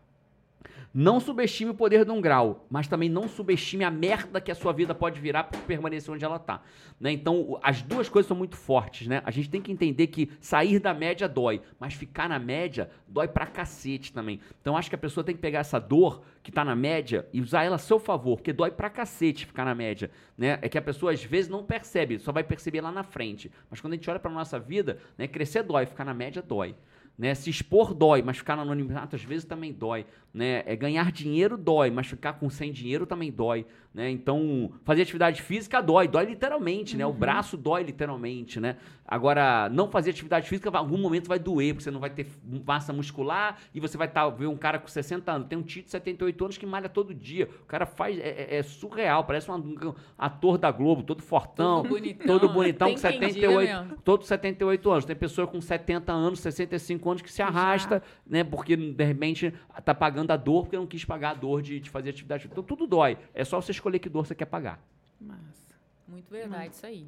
[0.93, 4.57] Não subestime o poder de um grau, mas também não subestime a merda que a
[4.57, 6.63] sua vida pode virar por permanecer onde ela está.
[6.99, 7.13] Né?
[7.13, 9.23] Então, as duas coisas são muito fortes, né?
[9.25, 13.29] A gente tem que entender que sair da média dói, mas ficar na média dói
[13.29, 14.41] pra cacete também.
[14.61, 17.41] Então, acho que a pessoa tem que pegar essa dor que tá na média e
[17.41, 20.59] usar ela a seu favor, porque dói pra cacete ficar na média, né?
[20.61, 23.49] É que a pessoa às vezes não percebe, só vai perceber lá na frente.
[23.71, 26.75] Mas quando a gente olha pra nossa vida, né, crescer dói, ficar na média dói.
[27.21, 27.35] Né?
[27.35, 30.07] Se expor dói, mas ficar no anonimato às vezes também dói.
[30.33, 30.63] Né?
[30.65, 33.67] É ganhar dinheiro dói, mas ficar com sem dinheiro também dói.
[33.93, 34.09] Né?
[34.09, 37.05] Então, fazer atividade física dói, dói literalmente, né?
[37.05, 37.15] O uhum.
[37.15, 38.77] braço dói literalmente, né?
[39.05, 42.29] Agora, não fazer atividade física, em algum momento vai doer, porque você não vai ter
[42.65, 45.49] massa muscular e você vai tá, ver um cara com 60 anos.
[45.49, 47.49] Tem um tio de 78 anos que malha todo dia.
[47.63, 51.83] O cara faz, é, é, é surreal, parece um, um, ator da Globo, todo fortão,
[51.83, 55.05] todo bonitão, todo bonitão com 78, todo 78 anos.
[55.05, 58.03] Tem pessoa com 70 anos, 65 anos que se arrasta, Já.
[58.25, 58.45] né?
[58.45, 59.53] Porque de repente
[59.85, 62.61] tá pagando a dor porque não quis pagar a dor de, de fazer atividade física.
[62.61, 63.19] Então tudo dói.
[63.35, 64.79] É só você escolher que dor você quer pagar.
[65.21, 65.75] Massa.
[66.07, 66.77] Muito verdade, Massa.
[66.77, 67.07] isso aí.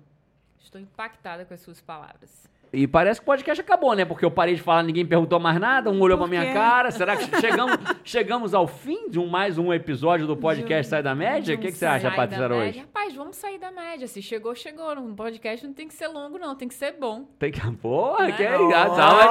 [0.58, 2.50] Estou impactada com as suas palavras.
[2.72, 4.06] E parece que o podcast acabou, né?
[4.06, 6.90] Porque eu parei de falar, ninguém perguntou mais nada, um olhou pra minha cara.
[6.90, 11.14] Será que chegamos, chegamos ao fim de um, mais um episódio do podcast Sai da
[11.14, 11.54] Média?
[11.54, 12.78] O que, que você acha, Patrícia hoje?
[12.78, 14.08] Rapaz, vamos sair da média.
[14.08, 14.90] Se chegou, chegou.
[14.98, 16.56] Um podcast não tem que ser longo, não.
[16.56, 17.24] Tem que ser bom.
[17.38, 17.60] Tem que...
[17.76, 18.32] Porra, né?
[18.32, 18.96] que é ligado.
[18.96, 19.22] Salva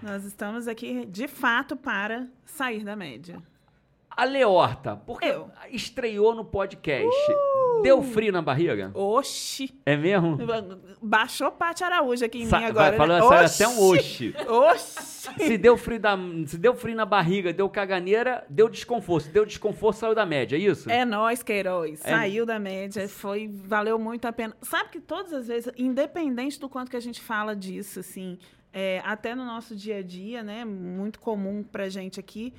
[0.00, 3.42] de Nós estamos aqui, de fato, para sair da média.
[4.16, 5.50] A Leorta, porque Eu.
[5.70, 7.06] estreou no podcast.
[7.06, 7.82] Uh!
[7.82, 8.90] Deu frio na barriga?
[8.94, 9.78] Oxi.
[9.84, 10.38] É mesmo?
[11.02, 12.96] Baixou Pati Araújo aqui em Sa mim agora.
[12.96, 13.44] Falando né?
[13.44, 14.34] até um oxi.
[14.48, 15.16] Oxi.
[15.38, 19.24] Se deu, frio da, se deu frio na barriga, deu caganeira, deu desconforto.
[19.26, 20.90] Se deu desconforto, saiu da média, é isso?
[20.90, 22.02] É nós, Queiroz.
[22.02, 22.10] É.
[22.10, 24.56] Saiu da média, foi, valeu muito a pena.
[24.62, 28.38] Sabe que todas as vezes, independente do quanto que a gente fala disso, assim,
[28.72, 32.54] é, até no nosso dia a dia, né, muito comum pra gente aqui,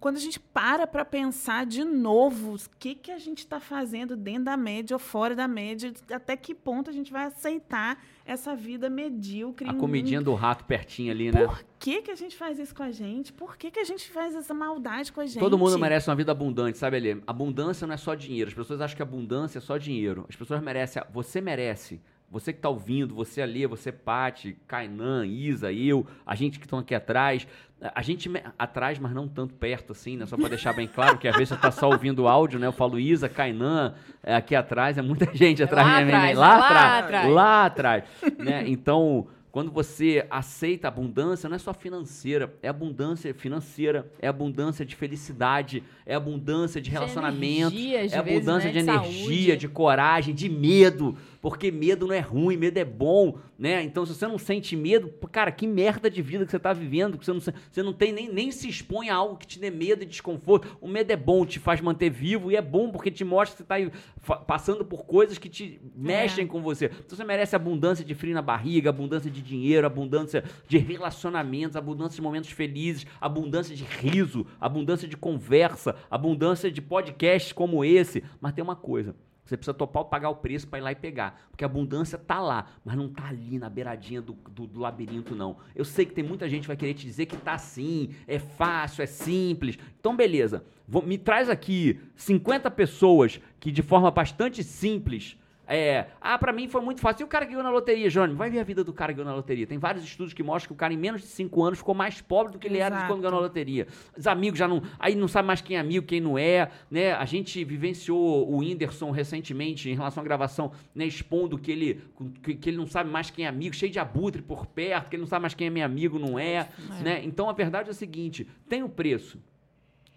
[0.00, 4.16] quando a gente para para pensar de novo o que, que a gente está fazendo
[4.16, 8.56] dentro da média ou fora da média, até que ponto a gente vai aceitar essa
[8.56, 9.68] vida medíocre.
[9.68, 11.46] A comidinha do rato pertinho ali, né?
[11.46, 13.30] Por que, que a gente faz isso com a gente?
[13.30, 15.38] Por que, que a gente faz essa maldade com a gente?
[15.38, 17.22] Todo mundo merece uma vida abundante, sabe, Eli?
[17.26, 18.48] Abundância não é só dinheiro.
[18.48, 20.24] As pessoas acham que abundância é só dinheiro.
[20.28, 21.02] As pessoas merecem.
[21.12, 26.60] Você merece você que está ouvindo, você ali, você Pati, Kainan, Isa, eu, a gente
[26.60, 27.46] que estão aqui atrás.
[27.94, 30.26] A gente atrás, mas não tanto perto assim, né?
[30.26, 32.66] Só para deixar bem claro que às vezes você está só ouvindo o áudio, né?
[32.66, 35.88] Eu falo Isa, Kainan, é, aqui atrás, é muita gente atrás.
[35.88, 38.04] Lá, minha atrás, lá, lá atrás, atrás, lá atrás,
[38.38, 38.64] né?
[38.68, 44.94] Então, quando você aceita abundância, não é só financeira, é abundância financeira, é abundância de
[44.94, 48.92] felicidade, é abundância de relacionamento, de energia, é abundância vezes, né?
[48.92, 49.56] de energia, Saúde.
[49.56, 53.82] de coragem, de medo, porque medo não é ruim, medo é bom, né?
[53.82, 57.18] Então, se você não sente medo, cara, que merda de vida que você está vivendo,
[57.18, 59.70] que você não, você não tem nem, nem se expõe a algo que te dê
[59.70, 60.76] medo e desconforto.
[60.80, 63.68] O medo é bom, te faz manter vivo e é bom porque te mostra que
[63.72, 63.92] você
[64.32, 66.46] está passando por coisas que te mexem é.
[66.46, 66.86] com você.
[66.86, 71.76] Então, você merece abundância de frio na barriga, abundância de de dinheiro, abundância de relacionamentos,
[71.76, 78.22] abundância de momentos felizes, abundância de riso, abundância de conversa, abundância de podcasts como esse.
[78.40, 79.14] Mas tem uma coisa.
[79.50, 81.48] Você precisa topar pagar o preço para ir lá e pegar.
[81.50, 85.34] Porque a abundância tá lá, mas não tá ali na beiradinha do, do, do, labirinto,
[85.34, 85.56] não.
[85.74, 88.38] Eu sei que tem muita gente que vai querer te dizer que tá assim, é
[88.38, 89.76] fácil, é simples.
[89.98, 90.64] Então, beleza.
[90.86, 95.36] Vou, me traz aqui 50 pessoas que de forma bastante simples
[95.72, 97.22] é, ah, para mim foi muito fácil.
[97.22, 98.34] E o cara que ganhou na loteria, Johnny?
[98.34, 99.68] Vai ver a vida do cara que ganhou na loteria.
[99.68, 102.20] Tem vários estudos que mostram que o cara, em menos de 5 anos, ficou mais
[102.20, 102.96] pobre do que ele Exato.
[102.96, 103.86] era quando ganhou na loteria.
[104.16, 104.82] Os amigos já não.
[104.98, 106.68] Aí não sabe mais quem é amigo, quem não é.
[106.90, 107.12] Né?
[107.12, 111.06] A gente vivenciou o Whindersson recentemente em relação à gravação, né?
[111.06, 112.02] Expondo que ele,
[112.42, 115.14] que, que, ele não sabe mais quem é amigo, cheio de abutre por perto, que
[115.14, 116.68] ele não sabe mais quem é meu amigo, não é.
[116.98, 117.02] é.
[117.02, 117.24] Né?
[117.24, 119.38] Então a verdade é a seguinte: tem o preço.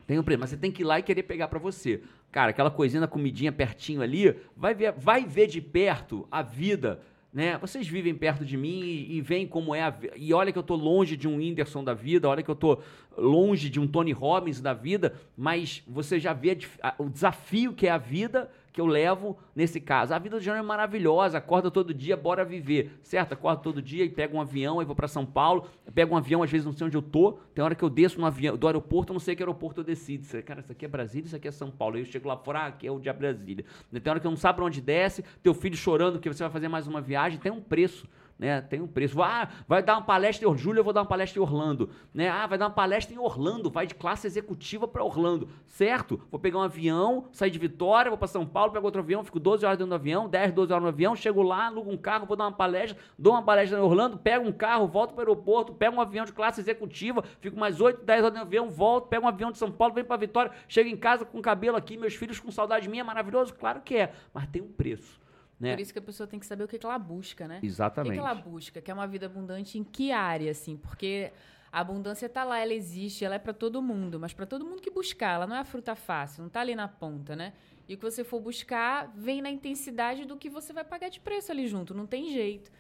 [0.06, 2.02] Tem o preço, mas você tem que ir lá e querer pegar para você.
[2.32, 7.00] Cara, aquela coisinha da comidinha pertinho ali, vai ver, vai ver de perto a vida,
[7.34, 7.58] né?
[7.58, 9.94] Vocês vivem perto de mim e, e veem como é a.
[10.16, 12.80] E olha que eu tô longe de um Whindersson da vida, olha que eu tô
[13.18, 17.88] longe de um Tony Robbins da vida, mas você já vê a, o desafio que
[17.88, 20.16] é a vida que eu levo nesse caso.
[20.16, 23.34] A vida do Jânio é maravilhosa, acorda todo dia, bora viver, certo?
[23.34, 26.42] Acorda todo dia e pego um avião, e vou para São Paulo, pego um avião,
[26.42, 28.66] às vezes não sei onde eu tô, tem hora que eu desço no avião, do
[28.66, 30.26] aeroporto, não sei que aeroporto eu decido.
[30.42, 31.96] Cara, isso aqui é Brasília, isso aqui é São Paulo.
[31.96, 33.64] Aí eu chego lá fora, ah, aqui é o de Brasília.
[33.92, 36.52] Tem hora que eu não sabe para onde desce, teu filho chorando que você vai
[36.52, 38.08] fazer mais uma viagem, tem um preço
[38.38, 38.62] né?
[38.62, 39.22] Tem um preço.
[39.22, 42.30] Ah, vai dar uma palestra em Júlia, eu vou dar uma palestra em Orlando, né?
[42.30, 46.22] Ah, vai dar uma palestra em Orlando, vai de classe executiva para Orlando, certo?
[46.30, 49.40] Vou pegar um avião, sair de Vitória, vou para São Paulo, pego outro avião, fico
[49.40, 52.26] 12 horas dentro do avião, 10, 12 horas no avião, chego lá, alugo um carro,
[52.26, 55.30] vou dar uma palestra, dou uma palestra em Orlando, pego um carro, volto para o
[55.30, 59.08] aeroporto, pego um avião de classe executiva, fico mais 8, 10 horas no avião, volto,
[59.08, 61.78] pego um avião de São Paulo, venho para Vitória, chego em casa com o cabelo
[61.78, 63.54] aqui, meus filhos com saudade minha, maravilhoso?
[63.54, 65.23] Claro que é, mas tem um preço.
[65.60, 65.74] Né?
[65.74, 67.60] Por isso que a pessoa tem que saber o que, que ela busca, né?
[67.64, 68.10] Exatamente.
[68.10, 68.82] O que, que ela busca?
[68.82, 70.76] Que é uma vida abundante em que área, assim?
[70.76, 71.32] Porque
[71.72, 74.82] a abundância está lá, ela existe, ela é para todo mundo, mas para todo mundo
[74.82, 77.54] que buscar, ela não é a fruta fácil, não está ali na ponta, né?
[77.88, 81.20] E o que você for buscar vem na intensidade do que você vai pagar de
[81.20, 82.72] preço ali junto, não tem jeito.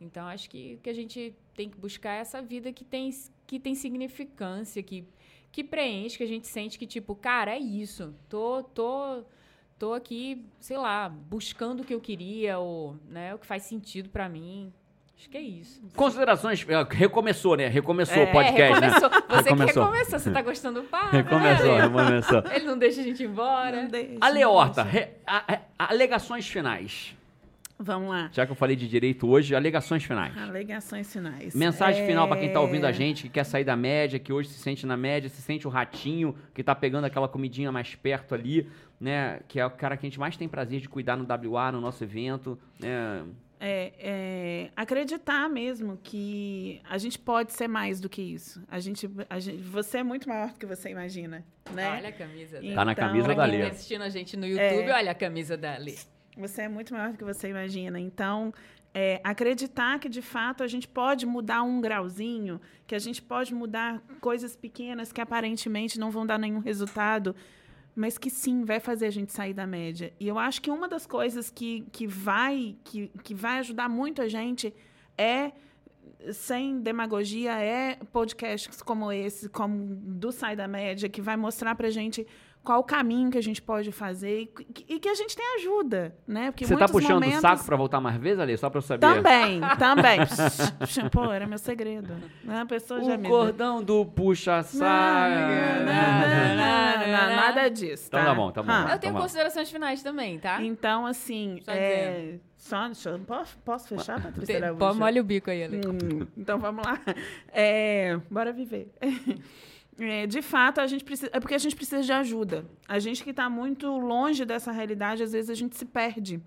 [0.00, 3.10] Então acho que o que a gente tem que buscar é essa vida que tem
[3.46, 5.06] que tem significância, que
[5.52, 8.14] que preenche, que a gente sente que tipo, cara, é isso.
[8.28, 9.24] Tô tô
[9.80, 14.10] tô aqui, sei lá, buscando o que eu queria ou, né, o que faz sentido
[14.10, 14.70] para mim.
[15.16, 15.82] Acho que é isso.
[15.96, 16.64] Considerações.
[16.68, 17.68] É, recomeçou, né?
[17.68, 18.88] Recomeçou é, o podcast, né?
[18.88, 19.10] recomeçou.
[19.10, 19.16] né?
[19.28, 19.66] Você recomeçou.
[19.66, 20.18] que recomeçou.
[20.18, 21.16] Você tá gostando do papo?
[21.16, 21.82] Recomeçou, né?
[21.82, 22.42] recomeçou.
[22.54, 23.88] Ele não deixa a gente ir embora.
[24.18, 27.14] Aleorta, re, a, a, alegações finais.
[27.82, 28.28] Vamos lá.
[28.30, 30.36] Já que eu falei de direito hoje, alegações finais.
[30.36, 31.54] Alegações finais.
[31.54, 32.06] Mensagem é...
[32.06, 34.58] final para quem está ouvindo a gente, que quer sair da média, que hoje se
[34.58, 38.70] sente na média, se sente o ratinho, que está pegando aquela comidinha mais perto ali,
[39.00, 39.40] né?
[39.48, 41.80] Que é o cara que a gente mais tem prazer de cuidar no WA, no
[41.80, 43.24] nosso evento, né?
[43.62, 48.62] É, é, acreditar mesmo que a gente pode ser mais do que isso.
[48.70, 51.90] A gente, a gente, você é muito maior do que você imagina, né?
[51.90, 52.58] Olha a camisa.
[52.62, 53.52] Então, tá na camisa da Lê.
[53.52, 55.94] Quem tá assistindo a gente no YouTube, é, olha a camisa da Lê.
[56.40, 58.00] Você é muito maior do que você imagina.
[58.00, 58.52] Então,
[58.92, 63.54] é, acreditar que de fato a gente pode mudar um grauzinho, que a gente pode
[63.54, 67.36] mudar coisas pequenas que aparentemente não vão dar nenhum resultado,
[67.94, 70.12] mas que sim vai fazer a gente sair da média.
[70.18, 74.22] E eu acho que uma das coisas que, que, vai, que, que vai ajudar muito
[74.22, 74.74] a gente
[75.16, 75.52] é
[76.32, 81.90] sem demagogia, é podcasts como esse, como do Sai da Média, que vai mostrar pra
[81.90, 82.26] gente
[82.62, 86.14] qual o caminho que a gente pode fazer e, e que a gente tem ajuda,
[86.26, 86.50] né?
[86.50, 87.38] Porque Você tá puxando momentos...
[87.38, 89.00] o saco para voltar mais vezes, ali, só para eu saber?
[89.00, 90.20] Também, também.
[91.10, 92.14] Pô, era meu segredo.
[92.44, 92.60] Né?
[92.60, 93.28] A pessoa o já me...
[93.28, 94.84] cordão do puxa-saco.
[97.36, 98.24] Nada disso, então tá?
[98.24, 98.72] Então tá bom, tá bom.
[98.72, 98.92] Ah.
[98.92, 100.62] Eu tenho considerações finais também, tá?
[100.62, 102.38] Então, assim, só é...
[102.58, 104.78] Só, deixa, posso, posso fechar, Patrícia Araújo?
[104.78, 105.78] Pô, molha o bico aí, Ali.
[105.78, 107.00] Hum, então, vamos lá.
[107.48, 108.92] É, bora viver.
[110.00, 111.30] É, de fato, a gente precisa.
[111.32, 112.64] É porque a gente precisa de ajuda.
[112.88, 116.40] A gente que está muito longe dessa realidade, às vezes a gente se perde.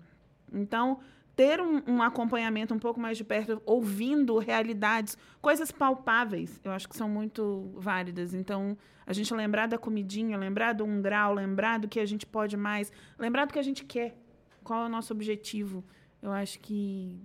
[0.52, 0.98] Então,
[1.36, 6.88] ter um, um, acompanhamento um pouco mais de perto, ouvindo realidades, coisas palpáveis, eu acho
[6.88, 8.34] que são muito válidas.
[8.34, 8.76] Então,
[9.06, 12.56] a gente lembrar da comidinha, lembrar do um grau, lembrar do que a gente pode
[12.56, 14.16] mais, lembrar do que a gente quer,
[14.64, 15.84] qual é o nosso objetivo,
[16.20, 17.20] eu acho que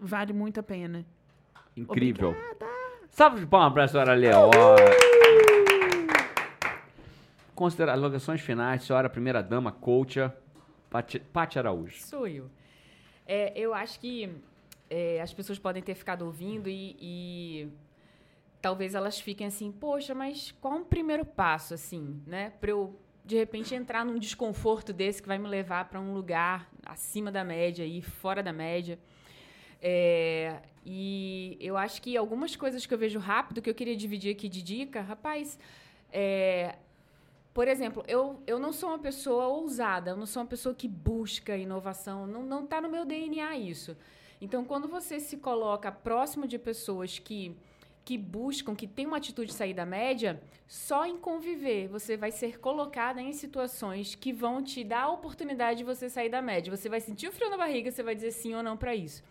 [0.00, 1.04] vale muito a pena.
[1.76, 2.30] Incrível.
[2.30, 2.66] Obrigada.
[3.10, 4.50] Salve de palmas para a senhora Leó.
[7.58, 10.20] Considerações finais, senhora primeira dama, coach,
[10.88, 12.00] Pati Araújo.
[12.06, 12.48] Sou eu.
[13.26, 14.30] É, eu acho que
[14.88, 17.68] é, as pessoas podem ter ficado ouvindo e, e,
[18.62, 22.52] talvez elas fiquem assim, poxa, mas qual um primeiro passo, assim, né?
[22.60, 26.70] Para eu, de repente, entrar num desconforto desse que vai me levar para um lugar
[26.86, 29.00] acima da média e fora da média.
[29.82, 34.30] É, e eu acho que algumas coisas que eu vejo rápido, que eu queria dividir
[34.30, 35.58] aqui de dica, rapaz,
[36.12, 36.76] é,
[37.52, 40.86] por exemplo, eu, eu não sou uma pessoa ousada, eu não sou uma pessoa que
[40.86, 43.96] busca inovação, não, não tá no meu DNA isso.
[44.40, 47.56] Então, quando você se coloca próximo de pessoas que
[48.08, 52.30] que buscam, que têm uma atitude de sair da média, só em conviver você vai
[52.30, 56.74] ser colocada em situações que vão te dar a oportunidade de você sair da média.
[56.74, 59.22] Você vai sentir o frio na barriga, você vai dizer sim ou não para isso.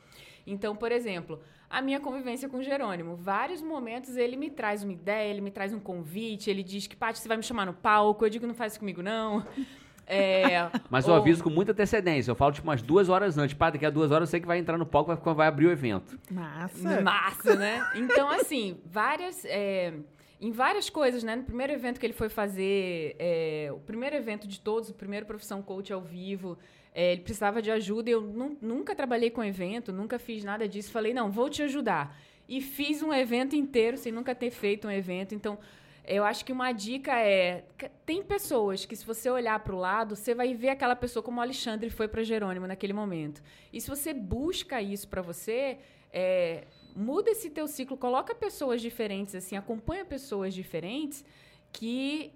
[0.45, 3.15] Então, por exemplo, a minha convivência com o Jerônimo.
[3.15, 6.95] Vários momentos ele me traz uma ideia, ele me traz um convite, ele diz que,
[6.95, 8.26] Paty, você vai me chamar no palco.
[8.26, 9.45] Eu digo, não faz isso comigo, não.
[10.09, 11.20] É, Mas eu ou...
[11.20, 12.32] aviso com muita antecedência.
[12.32, 13.53] Eu falo tipo umas duas horas antes.
[13.53, 15.65] Pá, daqui a duas horas eu sei que vai entrar no palco, vai, vai abrir
[15.65, 16.18] o evento.
[16.32, 17.01] Massa.
[17.01, 17.86] Massa, né?
[17.93, 19.43] Então, assim, várias.
[19.43, 19.93] É,
[20.39, 21.36] em várias coisas, né?
[21.36, 25.26] No primeiro evento que ele foi fazer, é, o primeiro evento de todos, o primeiro
[25.26, 26.57] Profissão Coach ao vivo,
[26.93, 28.09] é, ele precisava de ajuda.
[28.09, 28.21] Eu
[28.61, 30.91] nunca trabalhei com evento, nunca fiz nada disso.
[30.91, 32.17] Falei, não, vou te ajudar.
[32.47, 35.35] E fiz um evento inteiro sem nunca ter feito um evento.
[35.35, 35.59] Então,
[36.07, 37.65] eu acho que uma dica é:
[38.05, 41.39] tem pessoas que, se você olhar para o lado, você vai ver aquela pessoa como
[41.39, 43.43] o Alexandre foi para Jerônimo naquele momento.
[43.73, 45.77] E se você busca isso para você,
[46.11, 46.63] é,
[46.95, 51.25] muda esse teu ciclo, coloca pessoas diferentes, assim, acompanha pessoas diferentes
[51.73, 52.31] que,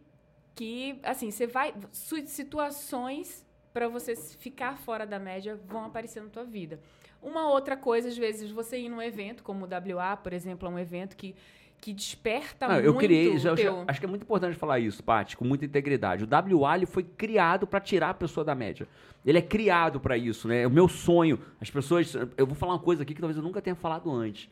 [0.54, 1.74] que assim, você vai.
[1.94, 6.80] Situações para você ficar fora da média vão aparecer na tua vida.
[7.22, 10.72] Uma outra coisa, às vezes, você ir num evento, como o WA, por exemplo, é
[10.72, 11.36] um evento que
[11.82, 13.84] que desperta muito eu criei, já, teu...
[13.88, 16.24] acho que é muito importante falar isso, Paty, com muita integridade.
[16.24, 18.88] O WA ele foi criado para tirar a pessoa da média.
[19.26, 20.62] Ele é criado para isso, né?
[20.62, 23.42] É o meu sonho, as pessoas, eu vou falar uma coisa aqui que talvez eu
[23.42, 24.48] nunca tenha falado antes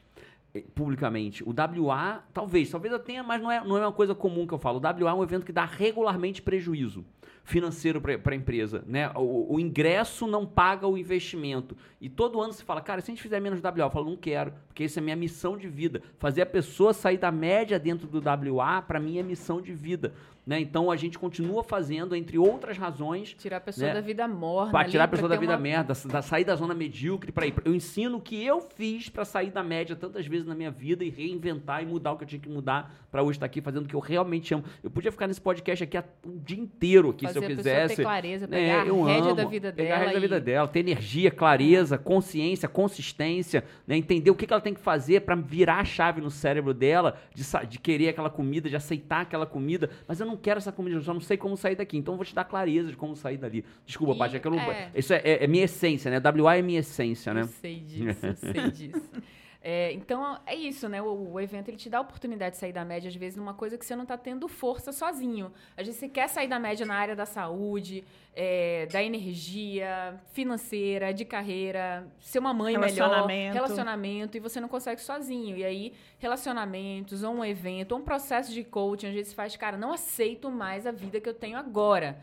[0.56, 1.44] eh, publicamente.
[1.44, 4.54] O WA, talvez, talvez eu tenha, mas não é, não é uma coisa comum que
[4.56, 4.80] eu falo.
[4.80, 7.06] O WA é um evento que dá regularmente prejuízo
[7.50, 8.84] financeiro para a empresa.
[8.86, 9.12] Né?
[9.16, 11.76] O, o, ingresso não paga o investimento.
[12.00, 14.16] E todo ano você fala, cara, se a gente fizer menos WA, eu falo, não
[14.16, 16.02] quero, porque isso é minha missão de vida.
[16.20, 18.22] Fazer a pessoa sair da média dentro do
[18.56, 20.14] WA, para mim, é missão de vida.
[20.50, 20.60] Né?
[20.60, 23.36] Então a gente continua fazendo, entre outras razões.
[23.36, 23.94] Tirar a pessoa né?
[23.94, 24.72] da vida morna.
[24.72, 25.60] Para tirar a pessoa da vida uma...
[25.60, 27.54] merda, da, sair da zona medíocre para ir.
[27.64, 31.04] Eu ensino o que eu fiz para sair da média tantas vezes na minha vida
[31.04, 33.86] e reinventar e mudar o que eu tinha que mudar para hoje estar aqui fazendo
[33.86, 34.64] o que eu realmente amo.
[34.84, 37.96] Eu podia ficar nesse podcast aqui o dia inteiro aqui, Fazer se eu quisesse.
[37.98, 39.96] Ter clareza, né, pegar é, eu a rédea amo, da vida pegar dela.
[39.96, 43.96] a rédea da vida dela, ter energia, clareza, consciência, consistência, né?
[43.96, 47.18] entender o que, que ela tem que fazer para virar a chave no cérebro dela,
[47.36, 49.92] de, de querer aquela comida, de aceitar aquela comida.
[50.08, 51.98] Mas eu não quero essa comida, eu só não sei como sair daqui.
[51.98, 53.64] Então eu vou te dar clareza de como sair dali.
[53.86, 54.60] Desculpa, Paty, é que eu não.
[54.60, 54.92] É.
[54.96, 56.22] Isso é, é, é, minha essência, né?
[56.42, 57.42] WA é minha essência, né?
[57.42, 59.12] Eu sei disso, eu sei disso.
[59.62, 61.02] É, então, é isso, né?
[61.02, 63.54] O, o, evento ele te dá a oportunidade de sair da média, às vezes, numa
[63.54, 65.52] coisa que você não está tendo força sozinho.
[65.76, 71.14] Às vezes você quer sair da média na área da saúde, é, da energia, financeira,
[71.14, 73.28] de carreira, ser uma mãe relacionamento.
[73.28, 75.58] melhor, relacionamento, e você não consegue sozinho.
[75.58, 79.76] E aí, relacionamentos, ou um evento, ou um processo de coaching, às vezes faz, cara,
[79.76, 82.18] não aceito mais a vida que eu tenho agora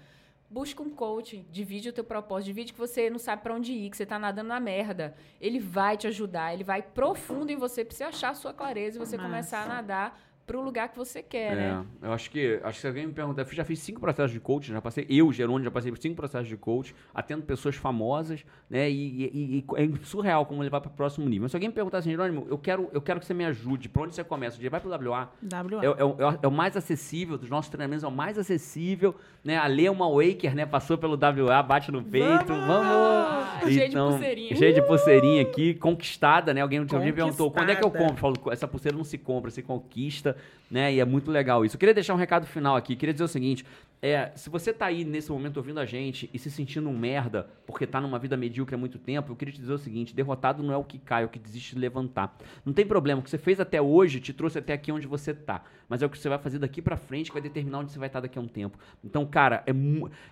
[0.48, 3.90] busca um coach, divide o teu propósito, divide que você não sabe para onde ir,
[3.90, 5.14] que você tá nadando na merda.
[5.40, 8.96] Ele vai te ajudar, ele vai profundo em você para você achar a sua clareza
[8.96, 9.28] e você Massa.
[9.28, 11.84] começar a nadar para o lugar que você quer, é, né?
[12.00, 14.38] Eu acho que, acho que se alguém me perguntar, eu já fiz cinco processos de
[14.38, 18.44] coaching, já passei, eu, Jerônimo, já passei por cinco processos de coaching, atendo pessoas famosas,
[18.70, 18.88] né?
[18.88, 21.42] E, e, e é surreal como levar para o próximo nível.
[21.42, 23.88] Mas se alguém me perguntar assim, Jerônimo, eu quero, eu quero que você me ajude,
[23.88, 24.56] para onde você começa?
[24.70, 25.30] Vai para o WA.
[25.42, 25.84] WA.
[25.84, 29.56] É, é, é, o mais acessível, dos nossos treinamentos é o mais acessível, né?
[29.56, 30.64] A Lê é uma Waker, né?
[30.64, 32.66] Passou pelo WA, bate no peito, vamos!
[32.66, 33.46] vamos!
[33.56, 34.56] Então, cheio de então, pulseirinha.
[34.56, 36.60] Cheio de pulseirinha aqui, conquistada, né?
[36.60, 38.14] Alguém um dia perguntou, quando é que eu compro?
[38.14, 40.35] Eu falo, essa pulseira não se compra, se conquista,
[40.70, 40.92] né?
[40.92, 41.76] E é muito legal isso.
[41.76, 42.96] Eu queria deixar um recado final aqui.
[42.96, 43.64] Queria dizer o seguinte:
[44.02, 47.48] é, se você tá aí nesse momento ouvindo a gente e se sentindo um merda
[47.66, 50.62] porque tá numa vida medíocre há muito tempo, eu queria te dizer o seguinte: derrotado
[50.62, 52.36] não é o que cai, é o que desiste de levantar.
[52.64, 55.32] Não tem problema, o que você fez até hoje te trouxe até aqui onde você
[55.32, 55.62] tá.
[55.88, 57.98] Mas é o que você vai fazer daqui para frente que vai determinar onde você
[57.98, 58.78] vai estar tá daqui a um tempo.
[59.04, 59.72] Então, cara, é,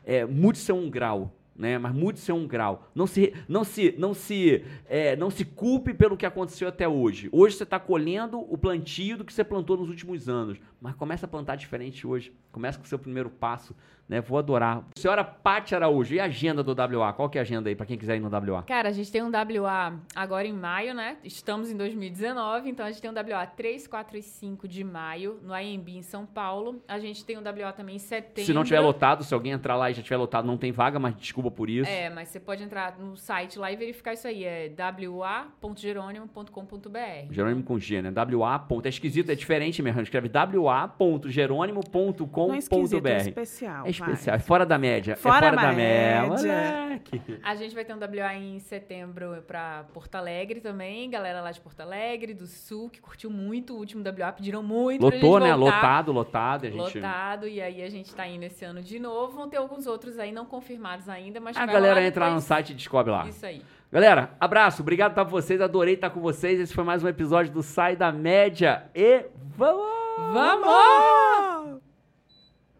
[0.04, 1.78] é mude seu um grau né?
[1.78, 2.88] Mas mude seu um grau.
[2.94, 7.28] Não se, não se, não se, é, não se culpe pelo que aconteceu até hoje.
[7.32, 11.26] Hoje você está colhendo o plantio do que você plantou nos últimos anos, mas começa
[11.26, 12.32] a plantar diferente hoje.
[12.50, 13.74] Começa com o seu primeiro passo
[14.08, 14.20] né?
[14.20, 14.84] Vou adorar.
[14.96, 17.12] Senhora Paty Araújo, e a agenda do WA?
[17.12, 18.62] Qual que é a agenda aí para quem quiser ir no WA?
[18.62, 21.16] Cara, a gente tem um WA agora em maio, né?
[21.24, 25.38] Estamos em 2019, então a gente tem um WA 3, 4 e 5 de maio
[25.42, 26.82] no IMB em São Paulo.
[26.86, 28.44] A gente tem um WA também em setembro.
[28.44, 30.98] Se não tiver lotado, se alguém entrar lá e já tiver lotado, não tem vaga,
[30.98, 31.90] mas desculpa desculpa por isso.
[31.90, 34.44] É, mas você pode entrar no site lá e verificar isso aí.
[34.44, 34.70] É
[35.08, 37.30] wa.jerônimo.com.br.
[37.30, 38.10] Jerônimo com G, né?
[38.10, 38.58] WA.
[38.58, 40.00] ponto- É esquisito, é diferente mesmo.
[40.00, 42.54] Escreve wa.jerônimo.com.br.
[42.54, 43.86] É esquisito, é especial.
[43.86, 45.16] É especial, é fora da média.
[45.16, 46.30] Fora é fora da média.
[46.30, 47.40] média.
[47.42, 51.10] A gente vai ter um WA em setembro pra Porto Alegre também.
[51.10, 55.00] Galera lá de Porto Alegre, do Sul, que curtiu muito o último WA, pediram muito
[55.00, 55.54] pra Lotou, gente né?
[55.54, 56.66] Lotado, lotado.
[56.66, 56.98] A gente...
[56.98, 59.36] Lotado, e aí a gente tá indo esse ano de novo.
[59.36, 62.40] Vão ter alguns outros aí não confirmados ainda, mas A galera lá entra lá no
[62.40, 63.26] site e descobre lá.
[63.26, 63.62] Isso aí.
[63.92, 66.58] Galera, abraço, obrigado por estar com vocês, adorei estar com vocês.
[66.58, 69.24] Esse foi mais um episódio do Sai da Média e
[69.56, 69.84] vamos!
[70.32, 71.63] Vamos!